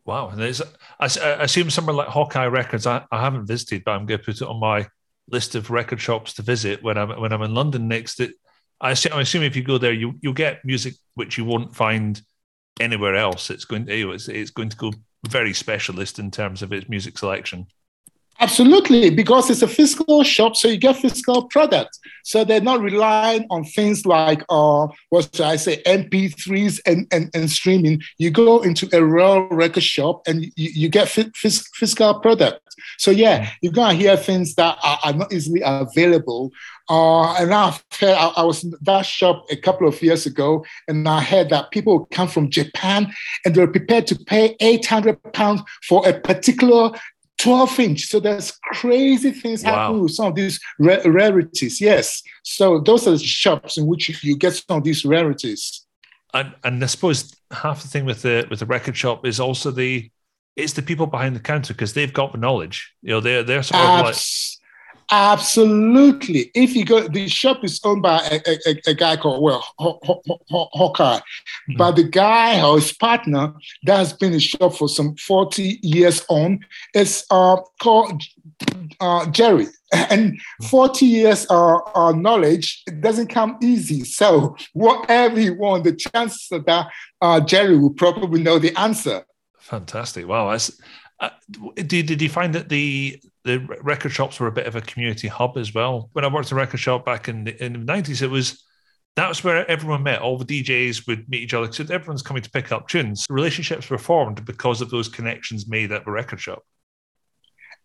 [0.08, 0.30] Wow.
[0.30, 4.06] And there's, I, I assume somewhere like Hawkeye Records, I, I haven't visited, but I'm
[4.06, 4.88] going to put it on my
[5.30, 8.22] list of record shops to visit when I'm when I'm in London next.
[8.22, 8.32] It,
[8.80, 11.76] I assume, I assume if you go there, you you'll get music which you won't
[11.76, 12.22] find
[12.80, 13.50] anywhere else.
[13.50, 14.94] It's going to it's, it's going to go
[15.28, 17.68] very specialist in terms of its music selection.
[18.40, 21.98] Absolutely, because it's a physical shop, so you get physical product.
[22.24, 27.32] So they're not relying on things like, uh, what should I say, MP3s and, and,
[27.34, 28.02] and streaming.
[28.20, 32.62] You go into a real record shop and you, you get phys- physical product.
[32.98, 36.52] So yeah, you're gonna hear things that are, are not easily available.
[36.90, 40.64] Uh, and I've heard, I, I, was in that shop a couple of years ago,
[40.88, 43.12] and I heard that people come from Japan
[43.44, 46.92] and they're prepared to pay 800 pounds for a particular
[47.38, 48.08] 12 inch.
[48.08, 49.72] So there's crazy things wow.
[49.72, 51.80] happening with some of these rarities.
[51.80, 52.24] Yes.
[52.44, 55.86] So those are the shops in which you get some of these rarities.
[56.34, 59.72] And, and I suppose half the thing with the with the record shop is also
[59.72, 60.12] the
[60.56, 62.94] it's the people behind the counter because they've got the knowledge.
[63.02, 64.16] You know, they're they're sort of like
[65.10, 66.52] Absolutely.
[66.54, 71.20] If you go, the shop is owned by a, a, a guy called, well, Hawkeye.
[71.20, 71.78] Mm-hmm.
[71.78, 75.80] But the guy or his partner that has been in the shop for some 40
[75.82, 76.60] years on
[76.94, 78.22] is uh, called
[79.00, 79.68] uh, Gerry.
[79.94, 80.38] And
[80.70, 84.04] 40 years uh, uh, knowledge it doesn't come easy.
[84.04, 86.90] So, whatever you want, the chances that
[87.22, 89.24] uh, Gerry will probably know the answer.
[89.60, 90.28] Fantastic.
[90.28, 90.52] Wow.
[90.52, 90.78] That's,
[91.20, 91.30] uh,
[91.76, 95.28] did, did you find that the the record shops were a bit of a community
[95.28, 96.10] hub as well?
[96.14, 98.64] When I worked in a record shop back in the, in the 90s, it was
[99.16, 100.22] that was where everyone met.
[100.22, 103.26] All the DJs would meet each other because everyone's coming to pick up tunes.
[103.30, 106.64] Relationships were formed because of those connections made at the record shop.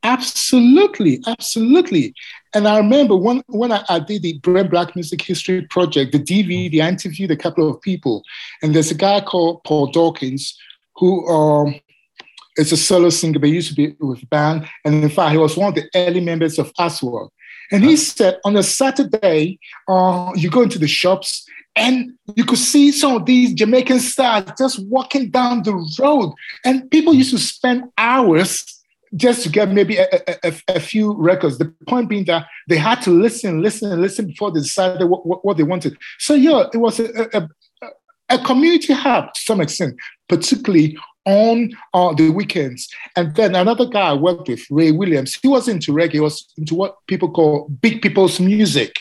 [0.02, 2.12] Absolutely, absolutely.
[2.54, 6.18] And I remember when, when I, I, did the Brent Black Music History Project, the
[6.18, 8.24] DVD, I interviewed a couple of people.
[8.62, 10.58] And there's a guy called Paul Dawkins
[10.96, 11.74] who um,
[12.56, 14.68] is a solo singer, but he used to be with band.
[14.84, 17.28] And in fact, he was one of the early members of Aswad.
[17.70, 22.58] And he said on a Saturday, uh, you go into the shops and you could
[22.58, 26.34] see some of these Jamaican stars just walking down the road.
[26.64, 28.64] And people used to spend hours
[29.16, 30.06] just to get maybe a,
[30.44, 31.58] a, a, few records.
[31.58, 35.26] The point being that they had to listen, listen, and listen before they decided what,
[35.26, 35.96] what, what they wanted.
[36.18, 37.48] So, yeah, it was a,
[38.30, 39.96] a community hub to some extent,
[40.28, 42.88] particularly on uh, the weekends.
[43.16, 46.52] And then another guy I worked with, Ray Williams, he was into reggae, he was
[46.56, 48.98] into what people call big people's music,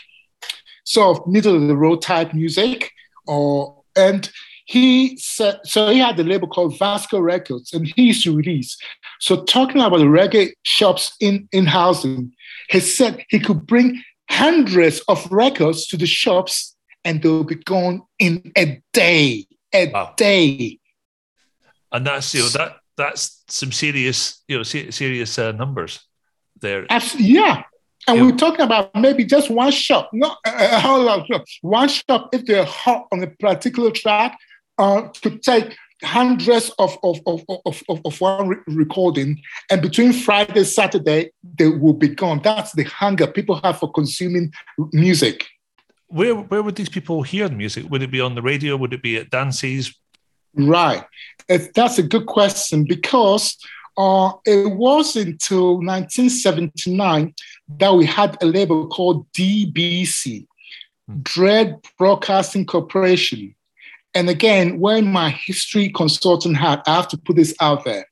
[0.84, 2.90] sort of middle of the road type music.
[3.26, 4.30] Or and
[4.64, 8.76] he said so he had a label called Vasco Records, and he used to release.
[9.20, 12.32] So talking about the reggae shops in, in housing,
[12.68, 18.02] he said he could bring hundreds of records to the shops and they'll be gone
[18.18, 19.46] in a day.
[19.74, 20.12] A wow.
[20.16, 20.78] day
[21.92, 26.00] and that's you know that that's some serious you know serious uh, numbers
[26.60, 26.86] there.
[26.90, 27.62] Absolutely, yeah.
[28.08, 32.30] And we're talking about maybe just one shop, not a whole lot of One shop,
[32.34, 34.36] if they're hot on a particular track,
[34.76, 39.40] uh, to take hundreds of, of, of, of, of, of one re- recording.
[39.70, 42.40] And between Friday, Saturday, they will be gone.
[42.42, 44.52] That's the hunger people have for consuming
[44.92, 45.46] music.
[46.08, 47.88] Where, where would these people hear the music?
[47.88, 48.76] Would it be on the radio?
[48.76, 49.94] Would it be at dances?
[50.54, 51.04] Right.
[51.48, 53.56] That's a good question because
[53.96, 57.34] uh, it was until 1979
[57.78, 60.46] that we had a label called DBC,
[61.08, 61.20] hmm.
[61.22, 63.54] Dread Broadcasting Corporation.
[64.14, 68.06] And again, when my history consultant hat, I have to put this out there.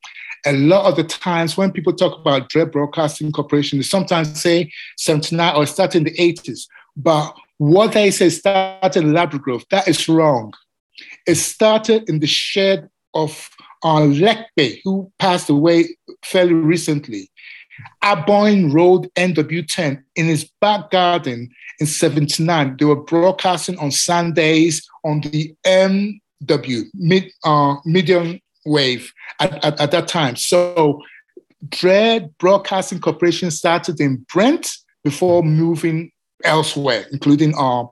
[0.46, 4.72] A lot of the times when people talk about Dread Broadcasting Corporation, they sometimes say
[4.96, 6.66] 79 or start in the 80s.
[6.96, 10.54] But what they say started in Ladbroke that is wrong.
[11.26, 13.50] It started in the shed of
[13.82, 17.30] uh, Lepke, who passed away fairly recently.
[18.02, 22.76] Aboyne Road, NW10, in his back garden in 79.
[22.78, 29.90] They were broadcasting on Sundays on the MW, mid, uh, medium wave at, at, at
[29.92, 30.36] that time.
[30.36, 31.00] So
[31.68, 34.70] Dread Broadcasting Corporation started in Brent
[35.04, 36.12] before moving
[36.44, 37.84] elsewhere, including uh,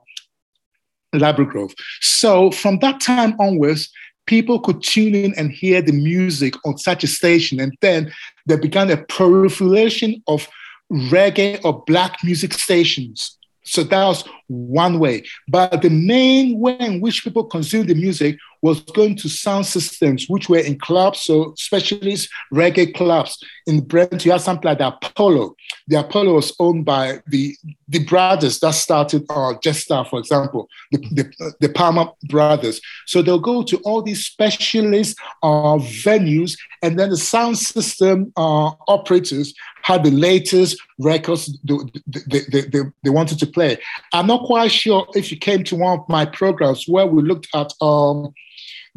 [1.11, 1.73] Grove.
[2.01, 3.89] So from that time onwards,
[4.25, 7.59] people could tune in and hear the music on such a station.
[7.59, 8.11] And then
[8.45, 10.47] there began a proliferation of
[10.91, 13.37] reggae or black music stations.
[13.63, 15.23] So that was one way.
[15.47, 20.27] But the main way in which people consumed the music was going to sound systems,
[20.27, 23.37] which were in clubs, so specialist reggae clubs.
[23.67, 25.55] In Brent, you have something like the Apollo.
[25.87, 27.55] The Apollo was owned by the,
[27.87, 32.81] the brothers that started uh, Jetstar, for example, the, the, the Palmer brothers.
[33.05, 38.71] So they'll go to all these specialist uh, venues, and then the sound system uh,
[38.87, 43.77] operators had the latest records they, they, they, they, wanted to play.
[44.13, 47.47] I'm not quite sure if you came to one of my programs where we looked
[47.55, 48.33] at um,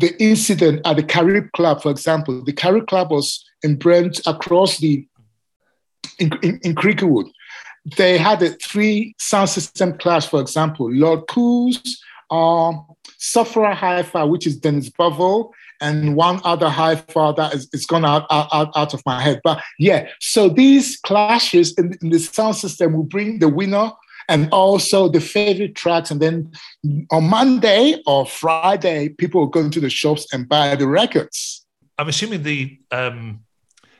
[0.02, 2.44] the incident at the Carib Club, for example.
[2.44, 5.06] The Carib Club was in Brent across the
[6.18, 7.30] in, in, in Cricklewood.
[7.96, 12.72] They had a three sound system clash, for example, Lord Koos, uh,
[13.18, 18.26] Sufferer Hi-Fi, which is Dennis Bovell, and one other hi-fi that is, is gone out,
[18.30, 19.40] out, out of my head.
[19.44, 23.92] But yeah, so these clashes in, in the sound system will bring the winner
[24.28, 26.10] and also the favorite tracks.
[26.10, 26.52] And then
[27.10, 31.64] on Monday or Friday, people will go into the shops and buy the records.
[31.98, 33.44] I'm assuming the um,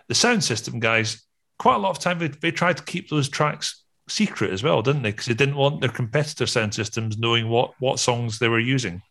[0.09, 1.23] the sound system guys,
[1.59, 4.83] quite a lot of time they, they tried to keep those tracks secret as well,
[4.83, 5.11] didn't they?
[5.11, 9.03] Because they didn't want their competitor sound systems knowing what what songs they were using.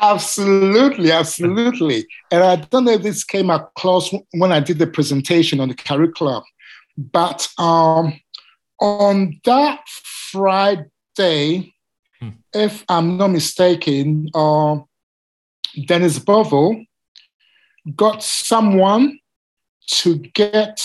[0.00, 2.06] Absolutely, absolutely.
[2.30, 5.74] and I don't know if this came across when I did the presentation on the
[5.74, 6.44] curriculum,
[6.96, 8.20] but um,
[8.78, 9.80] on that
[10.30, 11.74] Friday,
[12.20, 12.28] hmm.
[12.54, 14.78] if I'm not mistaken, uh,
[15.86, 16.84] Dennis Bovell
[17.94, 19.18] got someone
[19.86, 20.82] to get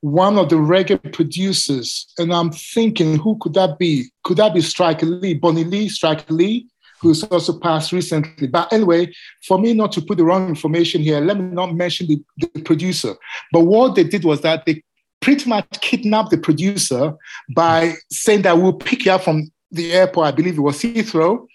[0.00, 4.10] one of the reggae producers, and I'm thinking, who could that be?
[4.22, 6.68] Could that be Striker Lee, Bunny Lee, Striker Lee?
[7.00, 8.46] who's also passed recently.
[8.46, 9.12] But anyway,
[9.46, 12.62] for me not to put the wrong information here, let me not mention the, the
[12.62, 13.14] producer.
[13.52, 14.82] But what they did was that they
[15.20, 17.14] pretty much kidnapped the producer
[17.54, 21.46] by saying that we'll pick you up from the airport, I believe it was Heathrow,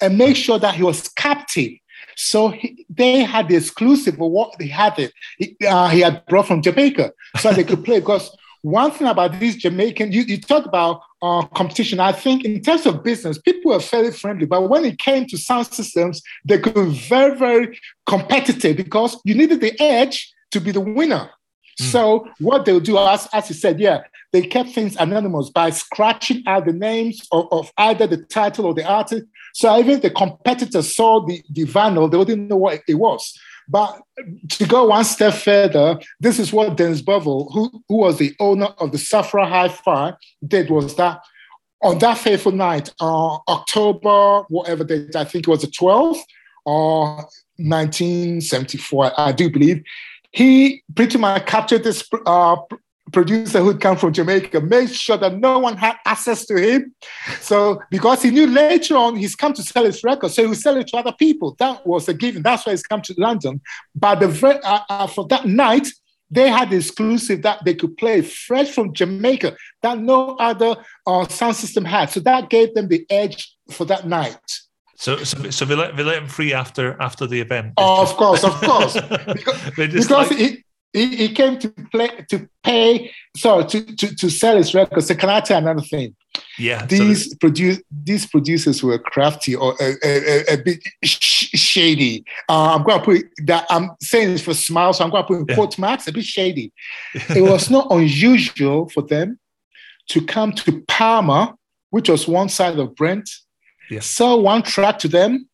[0.00, 1.72] and make sure that he was captive.
[2.16, 5.12] So he, they had the exclusive of what they had it.
[5.38, 8.00] He, uh, he had brought from Jamaica, so they could play.
[8.00, 12.00] Because one thing about these Jamaican, you, you talk about uh, competition.
[12.00, 15.38] I think in terms of business, people were fairly friendly, but when it came to
[15.38, 20.72] sound systems, they could be very, very competitive because you needed the edge to be
[20.72, 21.30] the winner.
[21.80, 21.84] Mm.
[21.84, 26.42] So what they'll do, as, as you said, yeah, they kept things anonymous by scratching
[26.46, 29.24] out the names of, of either the title or the artist.
[29.54, 33.38] So even the competitors saw the, the vinyl, they didn't know what it was.
[33.68, 34.00] But
[34.50, 38.66] to go one step further, this is what Dennis Bovell, who, who was the owner
[38.78, 40.14] of the Sufferer Hi-Fi,
[40.46, 41.20] did was that
[41.82, 46.20] on that fateful night, uh, October, whatever date, I think it was the 12th
[46.64, 47.16] or
[47.58, 49.82] 1974, I do believe,
[50.36, 52.56] he pretty much captured this uh,
[53.10, 56.94] producer who'd come from Jamaica made sure that no one had access to him.
[57.40, 60.58] So because he knew later on he's come to sell his record, so he would
[60.58, 61.56] sell it to other people.
[61.58, 62.42] That was a given.
[62.42, 63.62] That's why he's come to London.
[63.94, 65.88] But the uh, uh, for that night,
[66.30, 71.26] they had the exclusive that they could play fresh from Jamaica that no other uh,
[71.28, 72.10] sound system had.
[72.10, 74.65] So that gave them the edge for that night.
[74.96, 77.74] So, so, so they let they let him free after after the event.
[77.76, 78.94] Oh, of course, of course,
[79.74, 80.30] because, because like...
[80.30, 85.08] he, he, he came to play to pay sorry to, to, to sell his records.
[85.08, 86.16] So can I tell another thing?
[86.58, 92.24] Yeah, these so produce these producers were crafty or a, a, a bit sh- shady.
[92.48, 93.66] Uh, I'm going to put that.
[93.68, 95.54] I'm saying this for smile, so I'm going to put in yeah.
[95.54, 96.08] quote marks.
[96.08, 96.72] A bit shady.
[97.14, 99.38] it was not unusual for them
[100.08, 101.54] to come to Pama,
[101.90, 103.28] which was one side of Brent,
[103.90, 104.06] yes.
[104.06, 105.48] sell one track to them.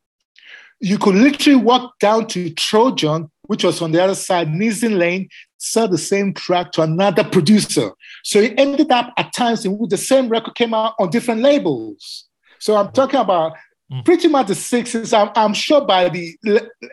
[0.81, 5.29] You could literally walk down to Trojan which was on the other side, Neasden Lane,
[5.59, 7.91] sell the same track to another producer.
[8.25, 11.43] So it ended up at times in which the same record came out on different
[11.43, 12.25] labels.
[12.59, 13.53] So I'm talking about
[13.93, 14.05] mm.
[14.05, 15.17] pretty much the 60s.
[15.17, 16.37] I'm, I'm sure by the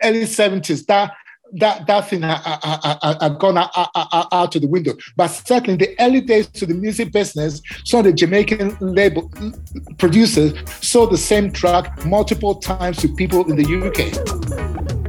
[0.02, 1.12] early 70s, that
[1.54, 4.94] that that thing uh, uh, uh, had gone out, out, out, of the window.
[5.16, 7.60] But certainly, the early days to the music business,
[7.92, 13.56] of the Jamaican label mm, producers sold the same track multiple times to people in
[13.56, 14.99] the UK.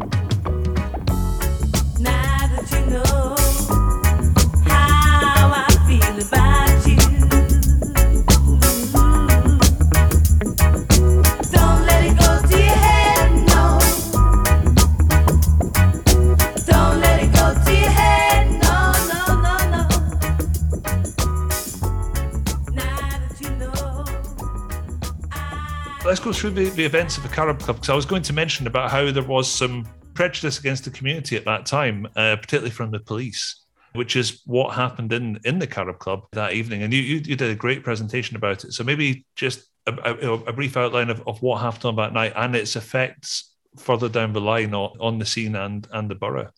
[26.11, 28.33] Let's go through the, the events of the Carib Club because I was going to
[28.33, 32.69] mention about how there was some prejudice against the community at that time, uh, particularly
[32.69, 36.83] from the police, which is what happened in in the Carib Club that evening.
[36.83, 38.73] And you, you, you did a great presentation about it.
[38.73, 42.33] So maybe just a, a, a, brief outline of, of what happened on that night
[42.35, 46.51] and its effects further down the line on, on the scene and and the borough.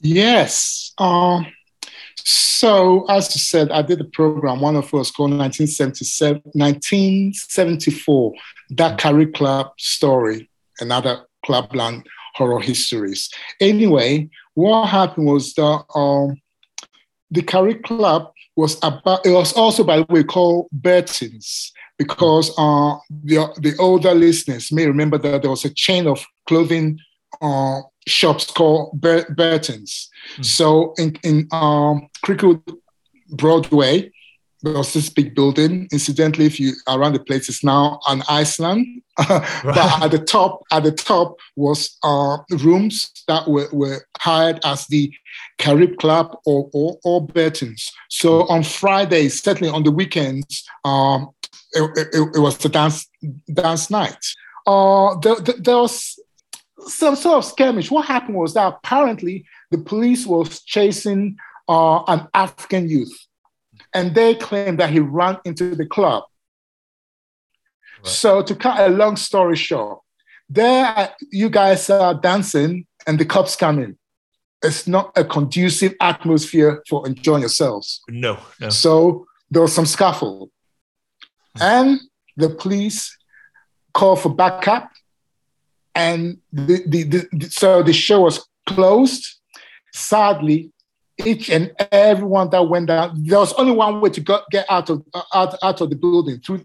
[0.00, 0.92] Yes.
[0.98, 1.46] Um,
[2.58, 8.32] so, as you said, I did a program, one of us called 1977, 1974,
[8.70, 10.50] That Carib Club Story,
[10.80, 13.30] another Clubland horror histories.
[13.60, 16.40] Anyway, what happened was that um,
[17.30, 22.96] the Carib Club was about, it was also, by the way, called Burton's because uh,
[23.22, 26.98] the, the older listeners may remember that there was a chain of clothing
[27.40, 30.10] uh, shops called Burton's.
[30.36, 30.44] Mm.
[30.44, 32.78] So in, in um, Cricklewood
[33.30, 34.10] Broadway.
[34.62, 35.86] There was this big building.
[35.92, 39.02] Incidentally, if you around the place, it's now an Iceland.
[39.16, 44.86] but at the top, at the top was uh, rooms that were, were hired as
[44.86, 45.12] the
[45.58, 47.92] Carib Club or or, or Burton's.
[48.08, 51.30] So on Fridays, certainly on the weekends, um,
[51.72, 53.08] it, it, it, was the dance
[53.52, 54.24] dance night.
[54.66, 56.17] Uh, there, there was
[56.86, 57.90] some sort of skirmish.
[57.90, 61.36] What happened was that apparently the police was chasing
[61.68, 63.26] uh, an African youth,
[63.92, 66.24] and they claimed that he ran into the club.
[67.98, 68.06] Right.
[68.06, 70.00] So to cut a long story short,
[70.48, 73.98] there you guys are dancing, and the cops come in.
[74.62, 78.00] It's not a conducive atmosphere for enjoying yourselves.
[78.08, 78.70] No, no.
[78.70, 80.50] So there was some scuffle,
[81.56, 81.62] mm-hmm.
[81.62, 82.00] and
[82.36, 83.16] the police
[83.92, 84.90] called for backup
[85.98, 89.26] and the, the, the, so the show was closed.
[89.92, 90.70] Sadly,
[91.26, 94.88] each and everyone that went down, there was only one way to go, get out
[94.90, 95.02] of
[95.34, 96.64] out, out of the building through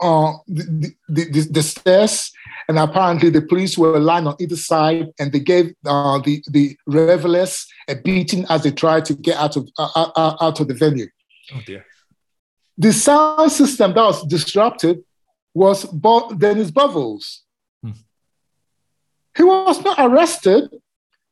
[0.00, 2.32] uh, the, the, the, stairs.
[2.66, 6.76] And apparently, the police were lined on either side, and they gave uh, the the
[6.86, 10.68] revelers a beating as they tried to get out of uh, uh, uh out of
[10.68, 11.08] the venue.
[11.54, 11.84] Oh dear.
[12.78, 15.04] The sound system that was disrupted
[15.52, 17.42] was Bo- Dennis Bovels.
[19.36, 20.70] He was not arrested,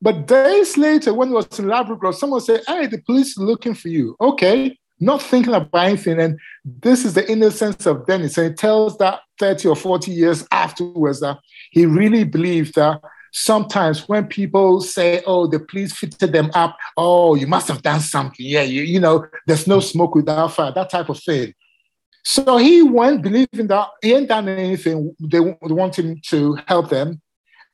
[0.01, 3.73] but days later, when he was in Labrador, someone said, Hey, the police are looking
[3.73, 4.15] for you.
[4.21, 6.19] Okay, not thinking about anything.
[6.19, 8.37] And this is the innocence of Dennis.
[8.37, 11.39] And he tells that 30 or 40 years afterwards that
[11.71, 13.01] he really believed that
[13.33, 17.99] sometimes when people say, oh, the police fitted them up, oh, you must have done
[17.99, 18.45] something.
[18.45, 21.53] Yeah, you, you know, there's no smoke without fire, that type of thing.
[22.23, 25.15] So he went believing that he ain't done anything.
[25.19, 27.21] They, they want him to help them.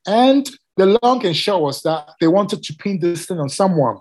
[0.08, 3.98] And the long and short was that they wanted to pin this thing on someone.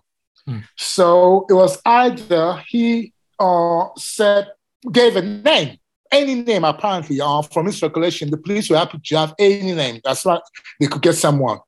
[0.47, 0.59] Hmm.
[0.77, 4.49] So it was either he uh, said,
[4.93, 5.79] gave a name,
[6.13, 10.01] any name apparently, uh, from his recollection, the police were happy to have any name.
[10.05, 10.41] That's why
[10.79, 11.59] they could get someone.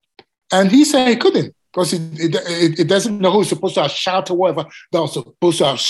[0.52, 3.90] And he said he couldn't because it, it, it, doesn't know who's supposed to have
[3.90, 5.82] shouted or whatever that was supposed to have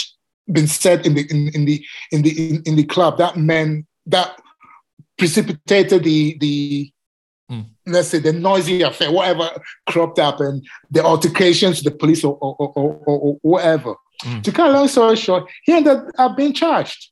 [0.51, 3.19] been said in the in, in the in the in, in the club.
[3.19, 4.41] That meant that
[5.19, 6.93] precipitated the the
[7.53, 7.67] mm.
[7.87, 9.51] let's say the noisy affair, whatever
[9.89, 13.95] cropped up, and the altercations to the police or, or, or, or whatever.
[14.25, 14.43] Mm.
[14.43, 17.11] To cut a long story short, he ended up being charged.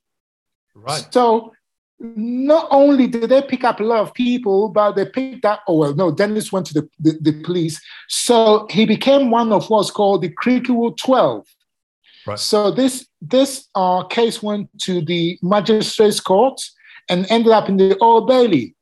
[0.74, 1.06] Right.
[1.10, 1.52] So
[2.00, 5.76] not only did they pick up a lot of people, but they picked up, oh,
[5.76, 7.80] well, no, Dennis went to the, the, the police.
[8.08, 11.46] So he became one of what's called the Cricklewood 12.
[12.26, 12.38] Right.
[12.38, 16.60] So this this uh, case went to the magistrates court
[17.08, 18.74] and ended up in the Old Bailey.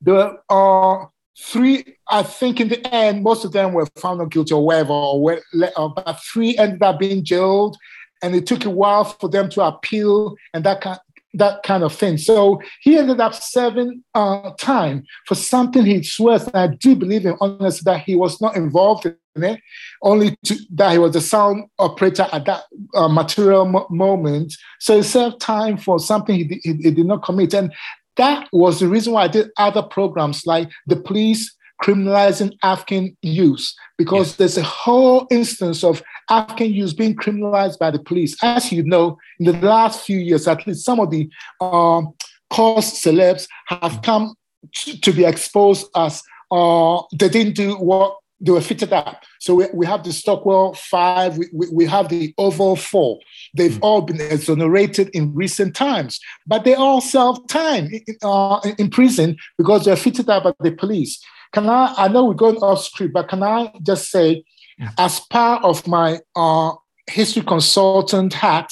[0.00, 4.54] There are three, I think in the end, most of them were found not guilty
[4.54, 5.40] or whatever, or
[5.76, 7.76] uh, but three ended up being jailed.
[8.22, 10.98] And it took a while for them to appeal and that kind,
[11.34, 12.18] that kind of thing.
[12.18, 17.22] So he ended up serving uh, time for something he swears, and I do believe
[17.22, 19.60] him honestly that he was not involved in it,
[20.02, 24.54] only to, that he was a sound operator at that uh, material mo- moment.
[24.80, 27.54] So he served time for something he, he, he, did not commit.
[27.54, 27.72] And
[28.18, 33.72] that was the reason why I did other programs like the police criminalizing African youth,
[33.96, 34.36] because yes.
[34.36, 38.36] there's a whole instance of African youth being criminalized by the police.
[38.42, 42.12] As you know, in the last few years, at least some of the um,
[42.50, 44.34] cause celebs have come
[44.74, 49.24] to, to be exposed as uh, they didn't do what they were fitted up.
[49.40, 53.18] So we, we have the Stockwell five, we, we, we have the Oval four.
[53.54, 53.80] They've mm.
[53.82, 59.36] all been exonerated in recent times, but they all serve time in, uh, in prison
[59.56, 61.20] because they're fitted up by the police.
[61.52, 64.44] Can I, I know we're going off script, but can I just say,
[64.80, 64.92] mm.
[64.98, 66.72] as part of my uh,
[67.08, 68.70] history consultant hat,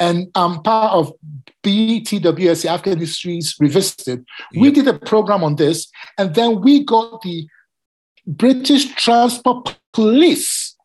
[0.00, 1.12] and I'm part of
[1.64, 4.62] BTWS, African Histories Revisited, yep.
[4.62, 7.48] we did a program on this, and then we got the
[8.28, 10.76] British Transport Police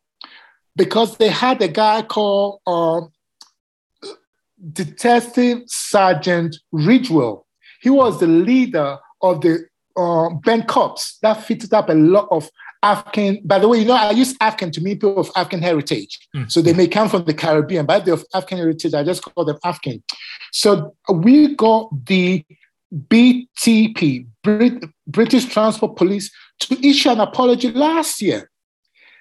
[0.76, 3.02] because they had a guy called uh,
[4.72, 7.44] Detective Sergeant Ridgewell.
[7.82, 9.66] He was the leader of the
[9.96, 12.50] uh, Ben Cops that fitted up a lot of
[12.82, 13.40] African.
[13.44, 16.18] By the way, you know, I use African to mean people of African heritage.
[16.34, 16.50] Mm.
[16.50, 18.94] So they may come from the Caribbean, but they're of African heritage.
[18.94, 20.02] I just call them African.
[20.50, 22.44] So we got the
[23.08, 26.30] BTP, Brit- British Transport Police,
[26.60, 28.50] to issue an apology last year.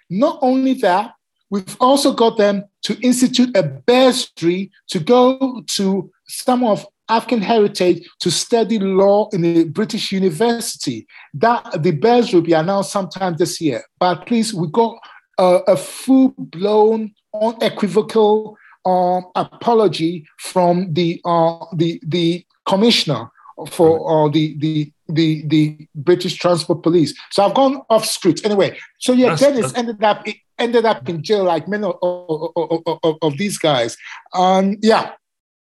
[0.10, 1.14] Not only that,
[1.50, 8.08] we've also got them to institute a bursary to go to some of African heritage
[8.20, 11.06] to study law in a British university.
[11.34, 13.84] That the bursary will be announced sometime this year.
[14.00, 14.96] But please, we got
[15.38, 23.30] a, a full-blown unequivocal um, apology from the uh, the the commissioner
[23.70, 27.14] for uh, the the the the British Transport Police.
[27.32, 28.78] So I've gone off script anyway.
[29.00, 29.78] So yeah, that's, Dennis that's...
[29.78, 30.26] ended up
[30.60, 33.98] ended up in jail like many of, of, of, of these guys.
[34.34, 35.12] Um, yeah,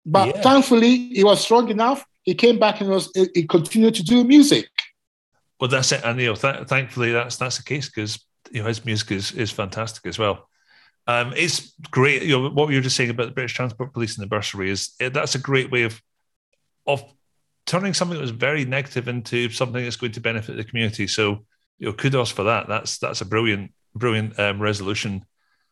[0.05, 0.41] but yeah.
[0.41, 2.05] thankfully he was strong enough.
[2.23, 4.67] He came back and was he continued to do music.
[5.59, 8.67] Well, that's it, and you know, th- thankfully that's that's the case because you know
[8.67, 10.47] his music is is fantastic as well.
[11.07, 12.23] Um, it's great.
[12.23, 14.69] You know what you were just saying about the British Transport Police and the bursary
[14.69, 16.01] is that's a great way of
[16.85, 17.03] of
[17.65, 21.07] turning something that was very negative into something that's going to benefit the community.
[21.07, 21.45] So,
[21.79, 22.67] you know, kudos for that.
[22.67, 25.25] That's that's a brilliant, brilliant um, resolution.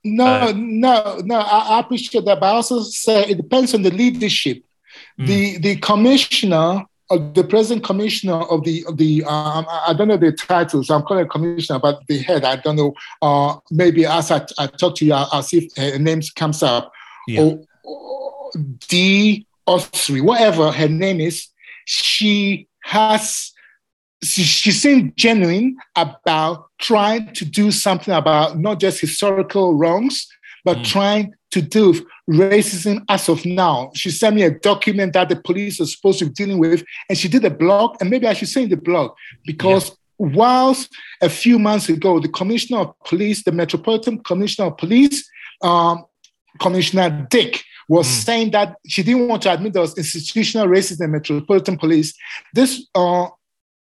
[0.03, 1.35] No, uh, no, no.
[1.35, 4.63] I, I, appreciate that, but I also say it depends on the leadership.
[5.19, 5.27] Mm.
[5.27, 10.17] The the commissioner or the present commissioner of the of the um, I don't know
[10.17, 10.89] the titles.
[10.89, 12.93] I'm calling commissioner, but the head I don't know.
[13.21, 16.63] Uh, maybe as I, I talk to you, I'll, I'll see if her name comes
[16.63, 16.91] up.
[17.27, 17.41] Yeah.
[17.41, 18.51] Or, or
[18.87, 19.45] D
[19.77, 21.47] three, whatever her name is
[21.89, 23.51] she has
[24.21, 30.27] she, seemed genuine about trying to do something about not just historical wrongs,
[30.65, 30.83] but mm.
[30.83, 33.89] trying to do racism as of now.
[33.95, 37.17] She sent me a document that the police are supposed to be dealing with, and
[37.17, 39.15] she did a blog, and maybe I should say in the blog,
[39.45, 40.27] because yeah.
[40.35, 45.27] whilst a few months ago, the commissioner of police, the Metropolitan Commissioner of Police,
[45.63, 46.05] um,
[46.59, 48.23] Commissioner Dick, was mm.
[48.23, 52.13] saying that she didn't want to admit there was institutional racism in Metropolitan Police.
[52.53, 53.27] This uh,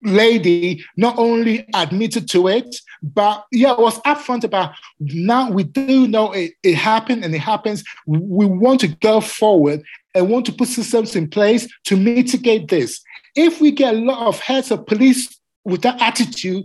[0.02, 6.32] lady not only admitted to it, but yeah, was upfront about now we do know
[6.32, 7.84] it, it happened and it happens.
[8.06, 9.82] We want to go forward
[10.14, 13.00] and want to put systems in place to mitigate this.
[13.34, 16.64] If we get a lot of heads of police with that attitude,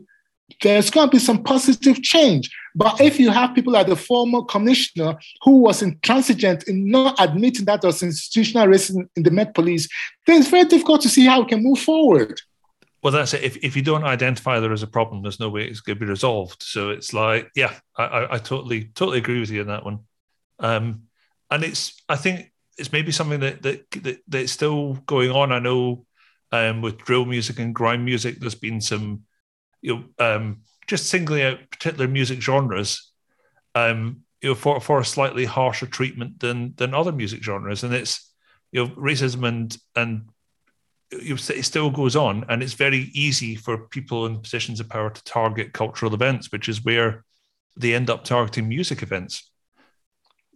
[0.61, 2.49] there's going to be some positive change.
[2.75, 7.65] But if you have people like the former commissioner who was intransigent in not admitting
[7.65, 9.87] that there was institutional racism in the Met Police,
[10.25, 12.39] then it's very difficult to see how we can move forward.
[13.03, 13.43] Well, that's it.
[13.43, 16.05] If, if you don't identify there as a problem, there's no way it's going to
[16.05, 16.63] be resolved.
[16.63, 19.99] So it's like, yeah, I, I, I totally totally agree with you on that one.
[20.59, 21.03] Um,
[21.51, 25.51] and it's I think it's maybe something that that, that that's still going on.
[25.51, 26.05] I know
[26.53, 29.23] um, with drill music and grime music, there's been some
[29.83, 33.11] you know, um, just singling out particular music genres,
[33.75, 37.93] um, you know, for, for a slightly harsher treatment than than other music genres, and
[37.93, 38.33] it's
[38.71, 40.29] you know racism and and
[41.11, 44.89] you know, it still goes on, and it's very easy for people in positions of
[44.89, 47.23] power to target cultural events, which is where
[47.77, 49.51] they end up targeting music events.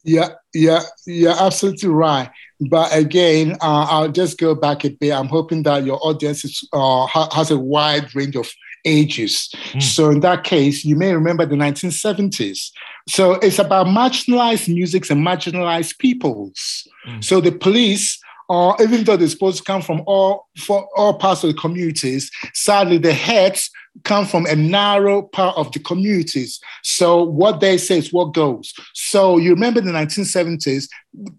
[0.03, 2.29] Yeah, yeah, yeah, absolutely right.
[2.69, 5.11] But again, uh, I'll just go back a bit.
[5.11, 8.49] I'm hoping that your audience is, uh, has a wide range of
[8.87, 9.49] ages.
[9.73, 9.83] Mm.
[9.83, 12.71] So in that case, you may remember the 1970s.
[13.07, 16.87] So it's about marginalized musics and marginalized peoples.
[17.07, 17.23] Mm.
[17.23, 18.19] So the police
[18.49, 22.31] uh, even though they're supposed to come from all for all parts of the communities,
[22.53, 23.69] sadly the heads
[24.03, 26.59] come from a narrow part of the communities.
[26.83, 28.73] So what they say is what goes.
[28.93, 30.87] So you remember the 1970s,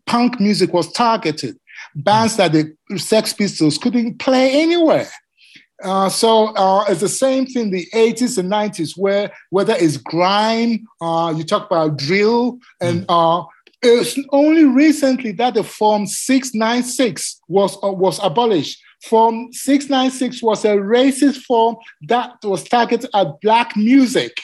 [0.06, 1.58] punk music was targeted.
[1.94, 2.36] Bands mm.
[2.36, 5.08] that the Sex Pistols couldn't play anywhere.
[5.82, 10.84] Uh, so uh, it's the same thing the 80s and 90s where whether it's grime
[11.00, 13.44] uh, you talk about drill and mm.
[13.44, 13.46] Uh,
[13.82, 18.82] it's only recently that the form 696 was uh, was abolished.
[19.04, 21.76] Form 696 was a racist form
[22.08, 24.36] that was targeted at black music.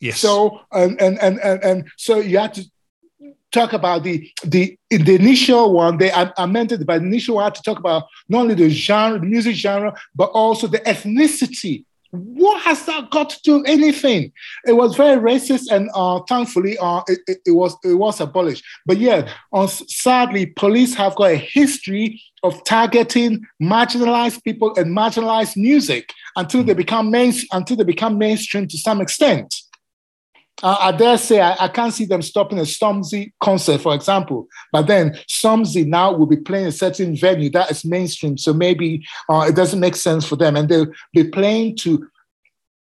[0.00, 0.20] Yes.
[0.20, 2.64] So and and and and, and so you had to
[3.56, 5.98] talk about the the the initial one.
[5.98, 9.26] They amended, but the initial one had to talk about not only the genre, the
[9.26, 11.84] music genre, but also the ethnicity.
[12.10, 14.32] What has that got to do anything?
[14.66, 18.64] It was very racist, and uh, thankfully, uh, it, it, it, was it was abolished.
[18.86, 19.28] But yeah,
[19.66, 26.74] sadly, police have got a history of targeting marginalized people and marginalized music until they
[26.74, 29.54] become main until they become mainstream to some extent.
[30.62, 34.48] Uh, I dare say I, I, can't see them stopping a Stormzy concert, for example.
[34.72, 39.04] But then Stormzy now will be playing a certain venue that is mainstream, so maybe
[39.28, 42.08] uh, it doesn't make sense for them, and they'll be playing to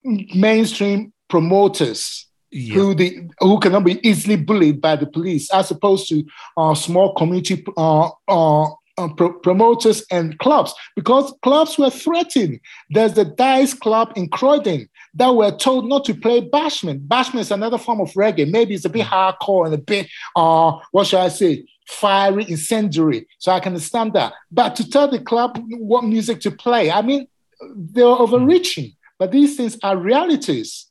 [0.03, 2.27] mainstream promoters.
[2.53, 2.73] Yeah.
[2.73, 6.25] Who the who cannot be easily bullied by the police, as opposed to
[6.57, 8.67] uh, small community uh, uh,
[9.09, 12.59] pro- promoters and clubs because clubs were threatened.
[12.89, 17.07] There's the Dice Club in Croydon that were told not to play bashment.
[17.07, 18.49] Bashment is another form of reggae.
[18.49, 23.27] Maybe it's a bit hardcore and a bit, uh, what should I say, fiery, incendiary.
[23.39, 24.33] So I can understand that.
[24.51, 27.27] But to tell the club what music to play, I mean,
[27.75, 28.93] they're overreaching.
[29.19, 30.87] But these things are realities.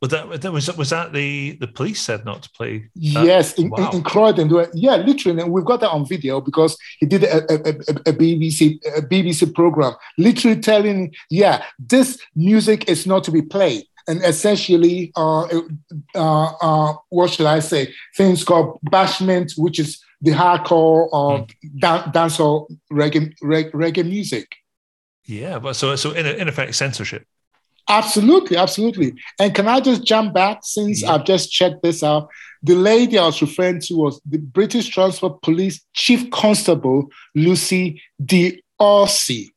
[0.00, 2.88] Was that was that, was that the the police said not to play?
[2.96, 3.26] That?
[3.26, 3.90] Yes, in, wow.
[3.90, 4.48] in, in, Croydon.
[4.72, 7.70] Yeah, literally, and we've got that on video because he did a, a,
[8.08, 13.84] a, BBC a BBC program, literally telling, yeah, this music is not to be played,
[14.08, 15.44] and essentially, uh,
[16.14, 17.92] uh, uh, what should I say?
[18.16, 21.54] Things called bashment, which is the hardcore uh, mm.
[21.78, 24.48] dan- dancehall reggae, reggae reggae music.
[25.26, 27.26] Yeah, but so so in, in effect, censorship.
[27.90, 29.14] Absolutely, absolutely.
[29.40, 31.12] And can I just jump back since yeah.
[31.12, 32.28] I've just checked this out?
[32.62, 38.62] The lady I was referring to was the British Transport Police Chief Constable Lucy D.
[38.78, 39.52] Orsi.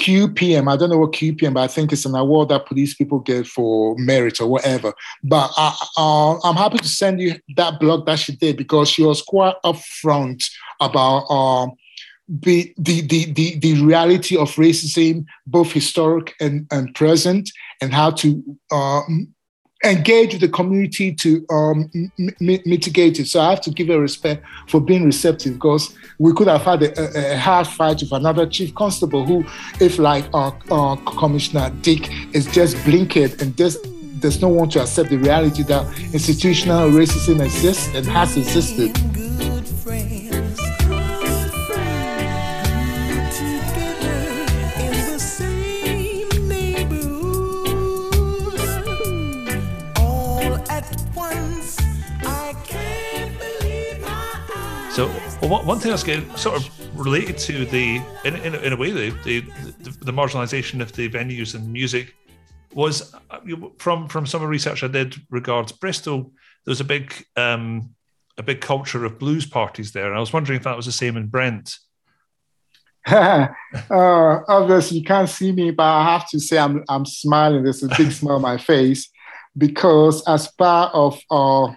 [0.00, 0.68] QPM.
[0.68, 3.46] I don't know what QPM, but I think it's an award that police people get
[3.46, 4.92] for merit or whatever.
[5.22, 9.04] But I, uh, I'm happy to send you that blog that she did because she
[9.04, 10.44] was quite upfront
[10.80, 11.72] about um,
[12.40, 17.50] the, the, the, the, the reality of racism, both historic and, and present,
[17.82, 19.02] and how to uh,
[19.84, 21.90] engage with the community to um,
[22.40, 23.26] mitigate it.
[23.26, 26.82] So I have to give her respect for being receptive because we could have had
[26.82, 29.44] a, a, hard fight with another chief constable who,
[29.80, 33.84] if like our, our Commissioner Dick, is just blinkered and just
[34.20, 38.96] does not want to accept the reality that institutional racism exists and has existed.
[54.92, 55.06] So
[55.40, 58.90] well, one thing that's getting sort of related to the, in, in, in a way,
[58.90, 59.40] the, the,
[60.02, 62.14] the marginalisation of the venues and music
[62.74, 63.38] was uh,
[63.78, 66.32] from from some research I did regards Bristol.
[66.66, 67.94] There was a big um,
[68.36, 70.92] a big culture of blues parties there, and I was wondering if that was the
[70.92, 71.74] same in Brent.
[73.06, 73.48] uh,
[73.90, 77.64] obviously, you can't see me, but I have to say I'm I'm smiling.
[77.64, 79.10] There's a big smile on my face
[79.56, 81.72] because as part of uh,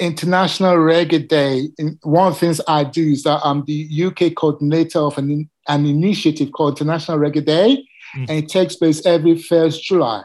[0.00, 1.68] International Reggae Day,
[2.02, 5.86] one of the things I do is that I'm the UK coordinator of an, an
[5.86, 7.84] initiative called International Reggae Day,
[8.16, 8.28] mm.
[8.28, 10.22] and it takes place every first July.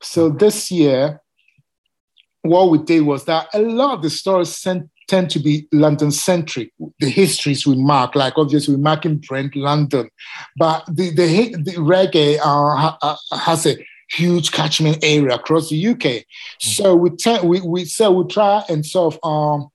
[0.00, 1.20] So this year,
[2.42, 6.10] what we did was that a lot of the stories sent, tend to be London
[6.10, 6.72] centric.
[6.98, 10.10] The histories we mark, like obviously we mark in Brent, London,
[10.56, 13.76] but the the, the reggae uh, has a
[14.10, 15.98] huge catchment area across the UK.
[15.98, 16.70] Mm-hmm.
[16.70, 19.68] So we, te- we, we so we try and sort of um,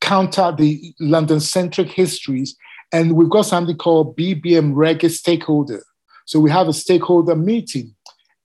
[0.00, 2.56] counter the London-centric histories,
[2.92, 5.82] and we've got something called BBM Reggae Stakeholder.
[6.26, 7.94] So we have a stakeholder meeting,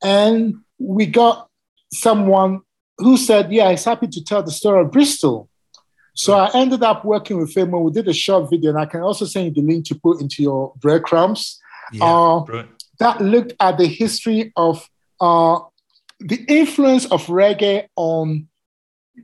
[0.04, 1.50] and we got
[1.94, 2.62] someone
[2.98, 5.50] who said, "Yeah, he's happy to tell the story of Bristol."
[6.18, 8.86] So I ended up working with him, and we did a short video, and I
[8.86, 11.60] can also send you the link to put into your breadcrumbs.
[11.92, 12.64] Yeah, uh,
[13.00, 14.90] that looked at the history of
[15.22, 15.60] uh,
[16.20, 18.48] the influence of reggae on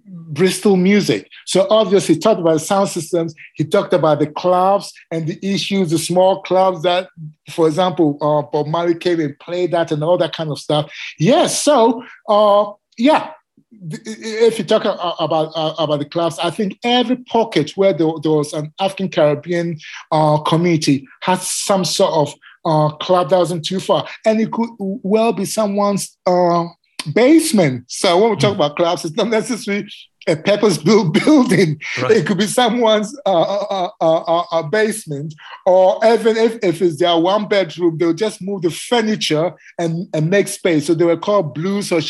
[0.08, 1.30] Bristol music.
[1.46, 3.36] So obviously, he talked about sound systems.
[3.56, 7.10] He talked about the clubs and the issues, the small clubs that,
[7.50, 10.92] for example, uh, Bob Marley came and played that and all that kind of stuff.
[11.20, 11.62] Yes.
[11.62, 13.32] So, uh, yeah.
[13.84, 18.32] If you talk about uh, about the clubs, I think every pocket where there, there
[18.32, 19.80] was an African Caribbean
[20.12, 22.36] uh, community has some sort of
[22.66, 24.07] uh, club that wasn't too far.
[24.26, 26.66] And it could well be someone's uh,
[27.14, 27.86] basement.
[27.88, 28.55] So when we talk mm.
[28.55, 29.88] about clubs, it's not necessarily
[30.28, 31.82] a purpose-built building.
[32.01, 32.12] Right.
[32.12, 35.34] It could be someone's uh, uh, uh, uh, basement,
[35.66, 40.30] or even if, if it's their one bedroom, they'll just move the furniture and, and
[40.30, 40.88] make space.
[40.88, 42.01] So they were called blues or.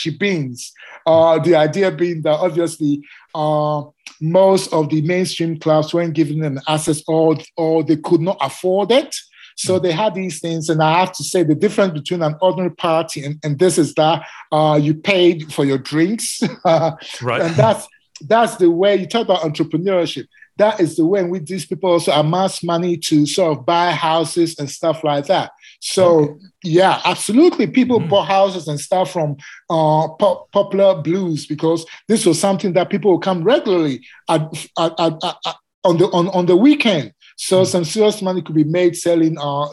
[1.08, 3.02] Uh, the idea being that obviously
[3.34, 3.84] uh,
[4.20, 8.92] most of the mainstream clubs weren't giving them access, or, or they could not afford
[8.92, 9.16] it.
[9.56, 12.74] So they had these things, and I have to say the difference between an ordinary
[12.76, 17.42] party and, and this is that uh, you paid for your drinks, right?
[17.42, 17.88] And that's
[18.28, 20.28] that's the way you talk about entrepreneurship.
[20.58, 23.92] That is the way in which these people also amass money to sort of buy
[23.92, 25.52] houses and stuff like that.
[25.80, 26.34] So okay.
[26.64, 28.10] yeah, absolutely, people mm.
[28.10, 29.38] bought houses and stuff from
[29.70, 34.42] uh, pop, popular blues because this was something that people would come regularly at,
[34.78, 37.14] at, at, on the on, on the weekend.
[37.42, 37.66] So mm.
[37.66, 39.68] some serious money could be made selling uh,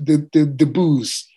[0.00, 1.28] the, the, the booze.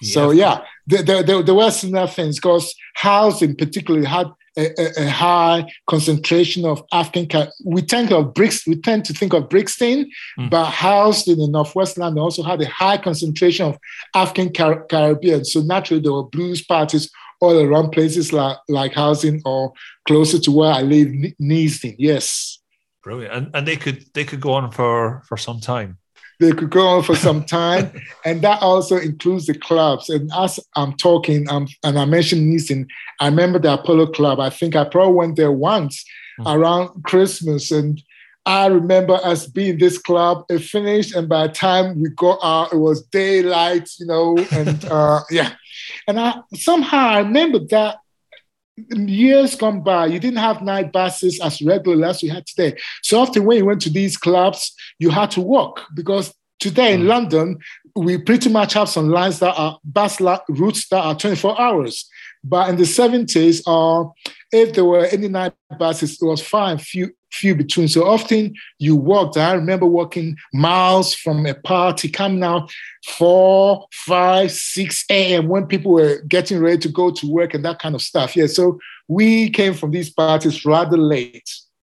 [0.00, 0.14] Yeah.
[0.14, 5.70] So yeah, there, there, there were similar things because Harlesden particularly had a, a, high
[5.86, 7.48] concentration of African.
[7.66, 10.48] We think of Brix, we tend to think of Brixton, mm.
[10.48, 13.78] but Harlesden the Northwest London also had a high concentration of
[14.14, 15.44] African Car- Caribbean.
[15.44, 17.10] So naturally, there were blues parties
[17.42, 19.74] all around places like, like Harlesden or
[20.08, 21.08] closer to where I live,
[21.38, 21.96] Neasden.
[21.98, 22.59] Yes.
[23.02, 25.98] Brilliant, and and they could they could go on for for some time.
[26.40, 27.92] they could go on for some time.
[28.24, 30.08] and that also includes the clubs.
[30.08, 32.86] And as I'm talking, um, and I mentioned Neasden,
[33.20, 34.40] I remember the Apollo Club.
[34.40, 36.04] I think I probably went there once
[36.38, 36.48] mm-hmm.
[36.48, 37.70] around Christmas.
[37.70, 38.02] And
[38.46, 40.44] I remember us being this club.
[40.48, 44.84] It finished, and by the time we got out, it was daylight, you know, and
[44.90, 45.52] uh, yeah.
[46.08, 47.99] And I somehow I remember that
[48.90, 52.78] years gone by, you didn't have night buses as regularly as you had today.
[53.02, 57.02] So often when you went to these clubs, you had to walk because today in
[57.02, 57.08] mm.
[57.08, 57.58] London,
[57.96, 62.08] we pretty much have some lines that are bus routes that are 24 hours.
[62.42, 64.08] But in the 70s, uh,
[64.52, 67.88] if there were any night buses, it was fine, few few between.
[67.88, 69.36] So often you walked.
[69.36, 72.72] I remember walking miles from a party, coming out
[73.06, 75.48] four, five, six a.m.
[75.48, 78.36] when people were getting ready to go to work and that kind of stuff.
[78.36, 78.46] Yeah.
[78.46, 78.78] So
[79.08, 81.48] we came from these parties rather late.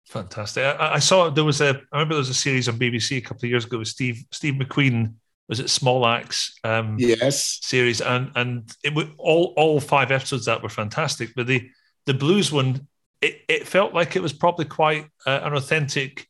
[0.07, 0.63] Fantastic.
[0.63, 1.69] I, I saw there was a.
[1.91, 4.23] I remember there was a series on BBC a couple of years ago with Steve
[4.31, 5.15] Steve McQueen.
[5.49, 6.57] Was it Small Axe?
[6.63, 7.59] Um, yes.
[7.63, 11.34] Series and and it was all all five episodes that were fantastic.
[11.36, 11.67] But the
[12.05, 12.88] the blues one
[13.24, 16.28] it, it felt like it was probably quite uh, an authentic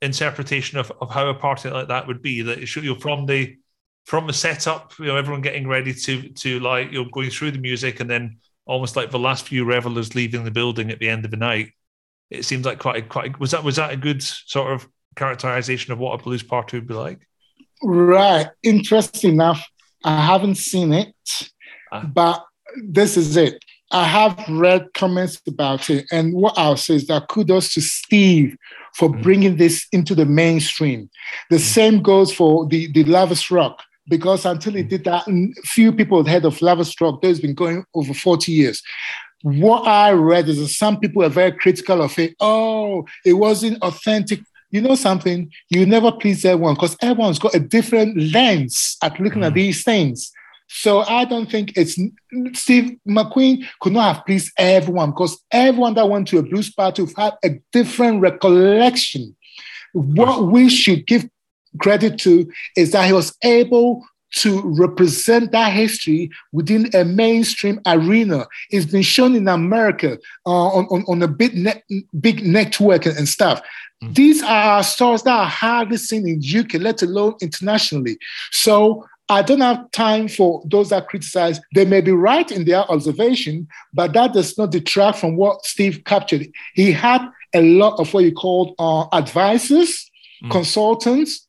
[0.00, 2.42] interpretation of, of how a party like that would be.
[2.42, 3.56] That it you know, from the
[4.06, 7.50] from the setup, you know, everyone getting ready to to like you know going through
[7.50, 11.08] the music, and then almost like the last few revelers leaving the building at the
[11.08, 11.72] end of the night.
[12.30, 15.98] It seems like quite quite was that was that a good sort of characterization of
[15.98, 17.18] what a blues party would be like?
[17.82, 18.46] Right.
[18.62, 19.66] Interesting enough,
[20.04, 21.14] I haven't seen it,
[21.90, 22.04] ah.
[22.04, 22.44] but
[22.84, 23.64] this is it.
[23.90, 28.56] I have read comments about it, and what I'll say is that kudos to Steve
[28.94, 29.22] for mm.
[29.22, 31.10] bringing this into the mainstream.
[31.50, 31.60] The mm.
[31.60, 34.88] same goes for the the Lovers Rock because until he mm.
[34.88, 35.24] did that,
[35.64, 37.20] few people had heard of Lovers Rock.
[37.20, 38.82] There's been going over forty years.
[39.42, 42.36] What I read is that some people are very critical of it.
[42.40, 44.40] Oh, it wasn't authentic.
[44.70, 45.50] You know something?
[45.68, 49.46] You never please everyone because everyone's got a different lens at looking mm.
[49.46, 50.30] at these things.
[50.72, 51.98] So I don't think it's
[52.52, 57.04] Steve McQueen could not have pleased everyone because everyone that went to a blues party
[57.16, 59.36] had a different recollection.
[59.92, 61.28] What we should give
[61.80, 64.06] credit to is that he was able
[64.36, 68.46] to represent that history within a mainstream arena.
[68.70, 71.82] It's been shown in America uh, on, on, on, a big, net,
[72.20, 73.60] big network and, and stuff.
[74.04, 74.14] Mm.
[74.14, 78.18] These are stars that are hardly seen in UK, let alone internationally.
[78.52, 81.60] So I don't have time for those that criticize.
[81.76, 86.02] They may be right in their observation, but that does not detract from what Steve
[86.04, 86.48] captured.
[86.74, 87.22] He had
[87.54, 90.10] a lot of what you called uh, advisors,
[90.42, 90.50] mm.
[90.50, 91.46] consultants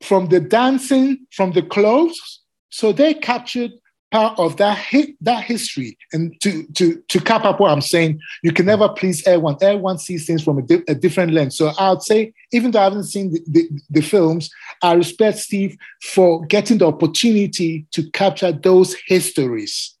[0.00, 2.40] from the dancing, from the clothes.
[2.70, 3.72] So they captured
[4.10, 5.98] part of that hit, that history.
[6.12, 9.56] And to to to cap up what I'm saying, you can never please everyone.
[9.60, 11.56] Everyone sees things from a, di- a different lens.
[11.56, 14.50] So I would say, even though I haven't seen the, the, the, films,
[14.82, 19.96] I respect Steve for getting the opportunity to capture those histories.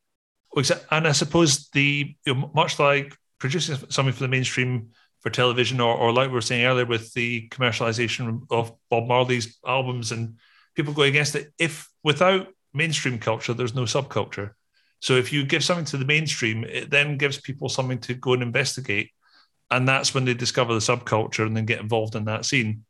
[0.90, 4.90] And I suppose the you know, much like producing something for the mainstream
[5.20, 9.58] for television, or, or like we were saying earlier with the commercialization of Bob Marley's
[9.66, 10.36] albums and
[10.74, 14.52] people going against it, if without mainstream culture, there's no subculture.
[15.00, 18.32] So if you give something to the mainstream, it then gives people something to go
[18.32, 19.10] and investigate.
[19.70, 22.84] And that's when they discover the subculture and then get involved in that scene.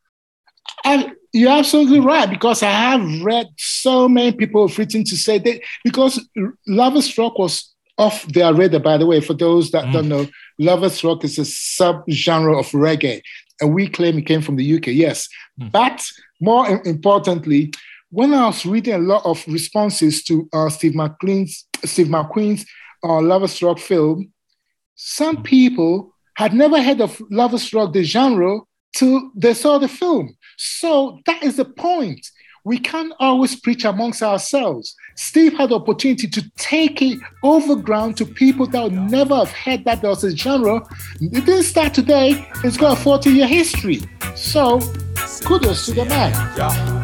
[0.85, 5.39] And you're absolutely right, because I have read so many people have written to say
[5.39, 6.27] that because
[6.67, 9.93] Lovers Rock was off their radar, by the way, for those that mm.
[9.93, 10.27] don't know,
[10.59, 13.21] Lovers Rock is a sub-genre of reggae.
[13.61, 15.29] And we claim it came from the UK, yes.
[15.61, 15.73] Mm.
[15.73, 16.05] But
[16.41, 17.73] more importantly,
[18.11, 22.67] when I was reading a lot of responses to uh, Steve McQueen's Steve McQueen's
[23.05, 24.33] uh, Lovers Rock film,
[24.95, 28.61] some people had never heard of Lovers Rock, the genre,
[28.97, 30.37] till they saw the film.
[30.57, 32.27] So that is the point.
[32.65, 34.95] We can't always preach amongst ourselves.
[35.17, 39.53] Steve had the opportunity to take it over ground to people that would never have
[39.53, 40.83] heard that there was a genre.
[41.21, 44.01] It didn't start today, it's got a 40 year history.
[44.35, 44.81] So
[45.45, 46.33] kudos to the man.
[46.57, 46.98] Yeah.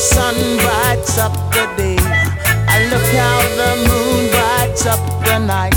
[0.00, 1.98] Sun brights up the day.
[2.74, 5.76] I look how the moon brights up the night.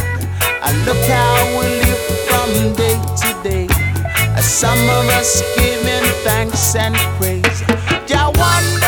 [0.63, 3.67] I look how we live from day to day.
[4.39, 7.59] Some of us giving thanks and praise.
[8.07, 8.82] Jah wonder,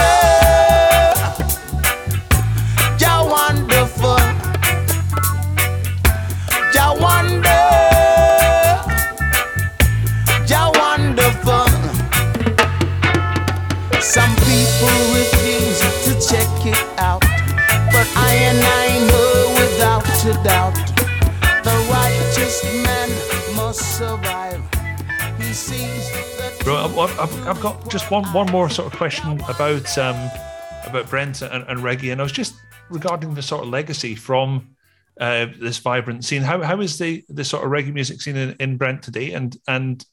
[27.48, 30.30] I've, got just one one more sort of question about um,
[30.86, 32.56] about Brent and, and reggae, and I was just
[32.90, 34.76] regarding the sort of legacy from
[35.20, 36.42] uh, this vibrant scene.
[36.42, 39.56] How how is the the sort of reggae music scene in, in Brent today, and
[39.68, 40.06] and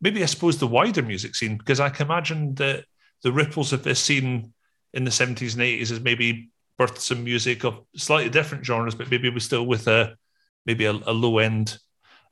[0.00, 2.84] maybe I suppose the wider music scene, because I can imagine that
[3.22, 4.52] the ripples of this scene
[4.92, 9.10] in the seventies and eighties has maybe birthed some music of slightly different genres, but
[9.10, 10.16] maybe was still with a
[10.66, 11.78] maybe a, a low end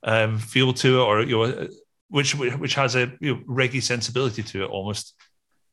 [0.02, 1.68] um, feel to it, or you know,
[2.08, 5.14] which which has a you know, reggae sensibility to it almost.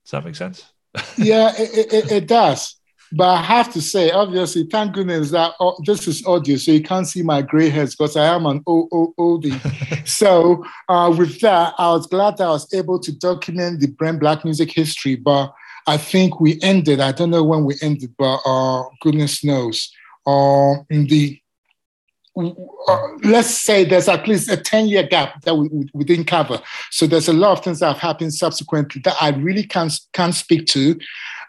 [0.06, 0.72] Does that make sense?
[1.18, 2.76] yeah, it, it, it, does.
[3.12, 6.82] But I have to say, obviously, thank goodness that oh, this is audio, so you
[6.82, 10.08] can't see my gray hairs because I am an old, oldie.
[10.08, 14.20] so, uh, with that, I was glad that I was able to document the Brent
[14.20, 15.16] Black music history.
[15.16, 15.54] But
[15.90, 19.92] I think we ended, I don't know when we ended, but uh, goodness knows,
[20.28, 21.40] uh, in the
[22.38, 26.62] uh, let's say there's at least a 10 year gap that we, we, didn't cover.
[26.92, 30.34] So there's a lot of things that have happened subsequently that I really can't, can't
[30.34, 30.98] speak to.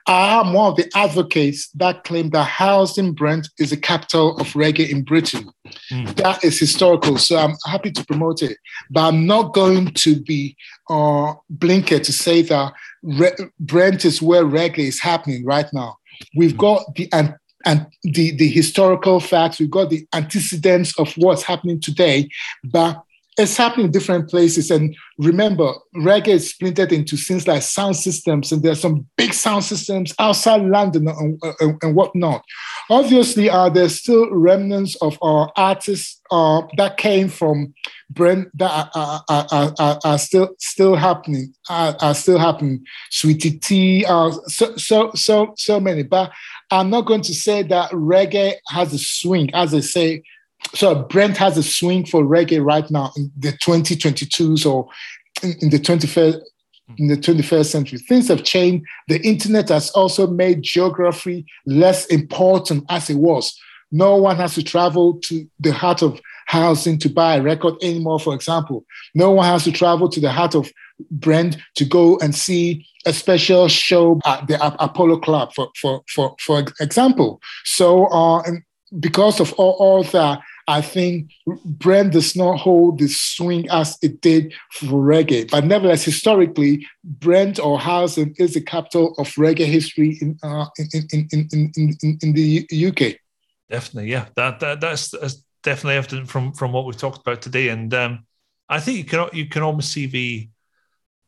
[0.07, 4.48] I am one of the advocates that claim that Harlesden Brent is the capital of
[4.48, 5.51] reggae in Britain.
[5.90, 6.16] Mm.
[6.16, 8.57] That is historical, so I'm happy to promote it.
[8.90, 10.57] But I'm not going to be
[10.88, 12.72] uh, blinkered to say that
[13.03, 15.98] Re- Brent is where reggae is happening right now.
[16.36, 16.59] We've mm.
[16.59, 17.34] got the and,
[17.66, 22.28] and the, the historical facts, we've got the antecedents of what's happening today,
[22.64, 23.03] but
[23.39, 24.70] it's happening in different places.
[24.70, 29.64] And remember, reggae is splintered into things like sound systems, and there's some big sound
[29.64, 32.45] systems outside London and, and, and whatnot.
[32.91, 37.72] Obviously, uh, there's still remnants of our artists uh, that came from
[38.11, 42.85] Brent that are, are, are, are, still still happening, are, are still happening.
[43.11, 46.03] Sweetie T, uh, so so so so many.
[46.03, 46.33] But
[46.70, 50.22] I'm not going to say that reggae has a swing, as I say.
[50.74, 54.88] So Brent has a swing for reggae right now in the 2022s or
[55.42, 56.40] in, in the 21st
[56.98, 57.98] in the 21st century.
[58.00, 58.84] Things have changed.
[59.06, 63.56] The internet has also made geography less important as it was.
[63.92, 68.18] No one has to travel to the heart of Harlesden to buy a record anymore,
[68.18, 68.84] for example.
[69.14, 70.72] No one has to travel to the heart of
[71.11, 76.34] Brent to go and see a special show at the Apollo Club, for for for
[76.40, 77.40] for example.
[77.64, 78.42] So, uh,
[78.98, 81.30] because of all, all that, I think
[81.64, 85.50] Brent does not hold the swing as it did for reggae.
[85.50, 90.88] But nevertheless, historically, Brent or Harlesden is the capital of reggae history in uh, in,
[91.12, 93.16] in, in, in, in, the UK.
[93.68, 94.26] Definitely, yeah.
[94.36, 97.68] That, that that's, that's definitely evident from from what we've talked about today.
[97.68, 98.26] And um,
[98.68, 100.48] I think you can you can almost see the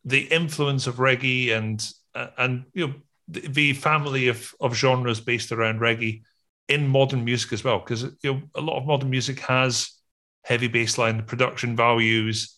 [0.05, 2.93] the influence of reggae and uh, and you know
[3.27, 6.23] the, the, family of of genres based around reggae
[6.67, 9.91] in modern music as well because you know a lot of modern music has
[10.43, 12.57] heavy bassline production values.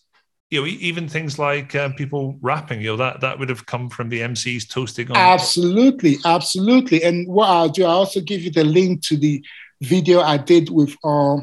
[0.50, 3.90] You know even things like um, people rapping you know that that would have come
[3.90, 7.02] from the mcs toasting on absolutely absolutely.
[7.02, 9.44] And what i'll do i'll also give you the link to the
[9.82, 11.38] video i did with uh,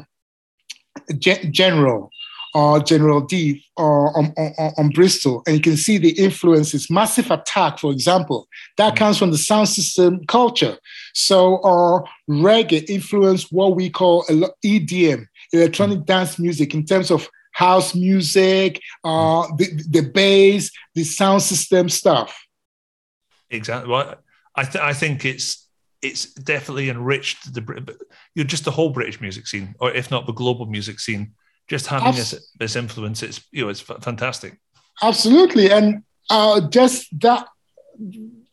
[1.18, 2.10] general
[2.54, 6.88] or General D or on, on, on, Bristol, and you can see the influences.
[6.88, 8.96] Massive Attack, for example, that mm.
[8.96, 10.78] comes from the sound system culture.
[11.14, 16.06] So, uh, reggae influenced what we call EDM, electronic mm.
[16.06, 19.58] dance music, in terms of house music, uh, mm.
[19.58, 22.46] the, the bass, the sound system stuff.
[23.50, 23.90] Exactly.
[23.90, 24.14] Well,
[24.54, 25.68] I, th- I think it's
[26.02, 27.96] it's definitely enriched the
[28.34, 31.32] you're just the whole British music scene, or if not the global music scene
[31.68, 34.58] just having Abs- this this influence it's you know it's fantastic.
[35.02, 35.70] Absolutely.
[35.70, 37.46] And uh, just that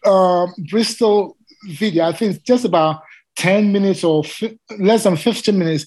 [0.06, 1.38] uh, bristol
[1.68, 3.02] video i think it's just about
[3.38, 5.86] 10 minutes or fi- less than 15 minutes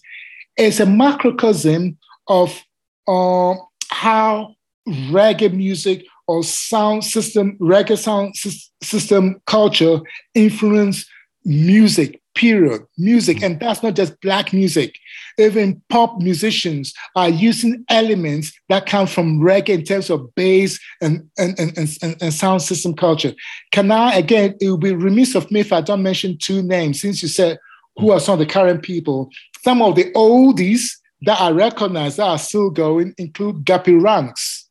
[0.56, 1.96] it's a macrocosm
[2.28, 2.62] of
[3.08, 3.54] uh,
[3.90, 4.54] how
[4.88, 8.34] reggae music or sound system reggae sound
[8.82, 10.00] system culture
[10.34, 11.06] influence
[11.44, 14.98] music period music and that's not just black music.
[15.38, 21.28] Even pop musicians are using elements that come from reggae in terms of bass and,
[21.38, 23.32] and, and, and, and sound system culture.
[23.72, 27.00] Can i again it would be remiss of me if i don't mention two names
[27.00, 27.58] since you said
[27.96, 29.30] who are some of the current people.
[29.62, 30.90] Some of the oldies
[31.22, 34.63] that i recognize that are still going include Gappy Ranks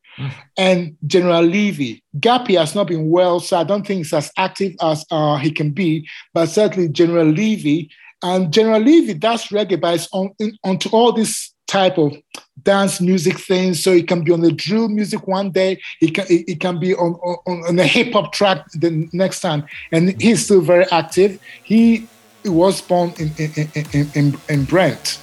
[0.57, 2.03] and General Levy.
[2.19, 5.51] Gappy has not been well, so I don't think he's as active as uh, he
[5.51, 7.89] can be, but certainly General Levy.
[8.21, 12.15] And General Levy does reggae, but it's on, in, onto all this type of
[12.61, 13.83] dance music things.
[13.83, 16.93] So he can be on the drill music one day, he can he can be
[16.95, 19.65] on, on, on a hip hop track the next time.
[19.91, 21.39] And he's still very active.
[21.63, 22.07] He
[22.45, 25.19] was born in, in, in, in, in Brent.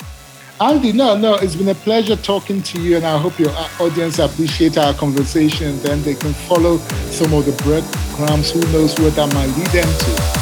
[0.62, 3.68] Andy, no, no, it's been a pleasure talking to you, and I hope your uh,
[3.80, 5.78] audience appreciate our conversation.
[5.78, 6.76] Then they can follow
[7.10, 8.50] some of the breadcrumbs.
[8.50, 10.40] Who knows where that might lead them to?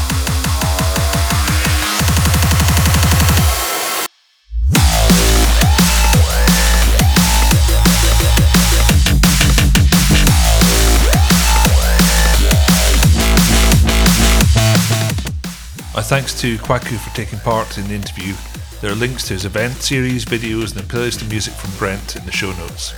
[15.94, 18.34] My thanks to Kwaku for taking part in the interview.
[18.80, 22.14] There are links to his event series, videos, and a playlist of music from Brent
[22.14, 22.94] in the show notes.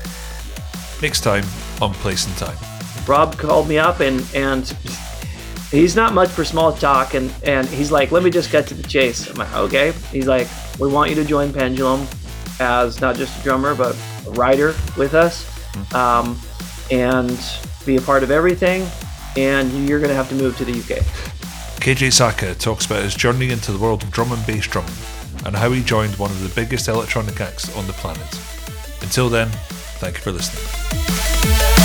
[1.01, 1.43] Next time
[1.81, 2.59] on Place and Time.
[3.07, 4.77] Rob called me up and and
[5.71, 8.75] he's not much for small talk and and he's like, let me just get to
[8.75, 9.31] the chase.
[9.31, 9.93] I'm like, okay.
[10.13, 12.07] He's like, we want you to join Pendulum
[12.61, 15.49] as not just a drummer but a writer with us,
[15.95, 16.39] um,
[16.91, 17.41] and
[17.87, 18.87] be a part of everything.
[19.35, 21.03] And you're gonna have to move to the UK.
[21.81, 24.93] KJ Sawka talks about his journey into the world of drum and bass drumming
[25.45, 28.23] and how he joined one of the biggest electronic acts on the planet.
[29.03, 29.49] Until then,
[29.99, 31.80] thank you for listening.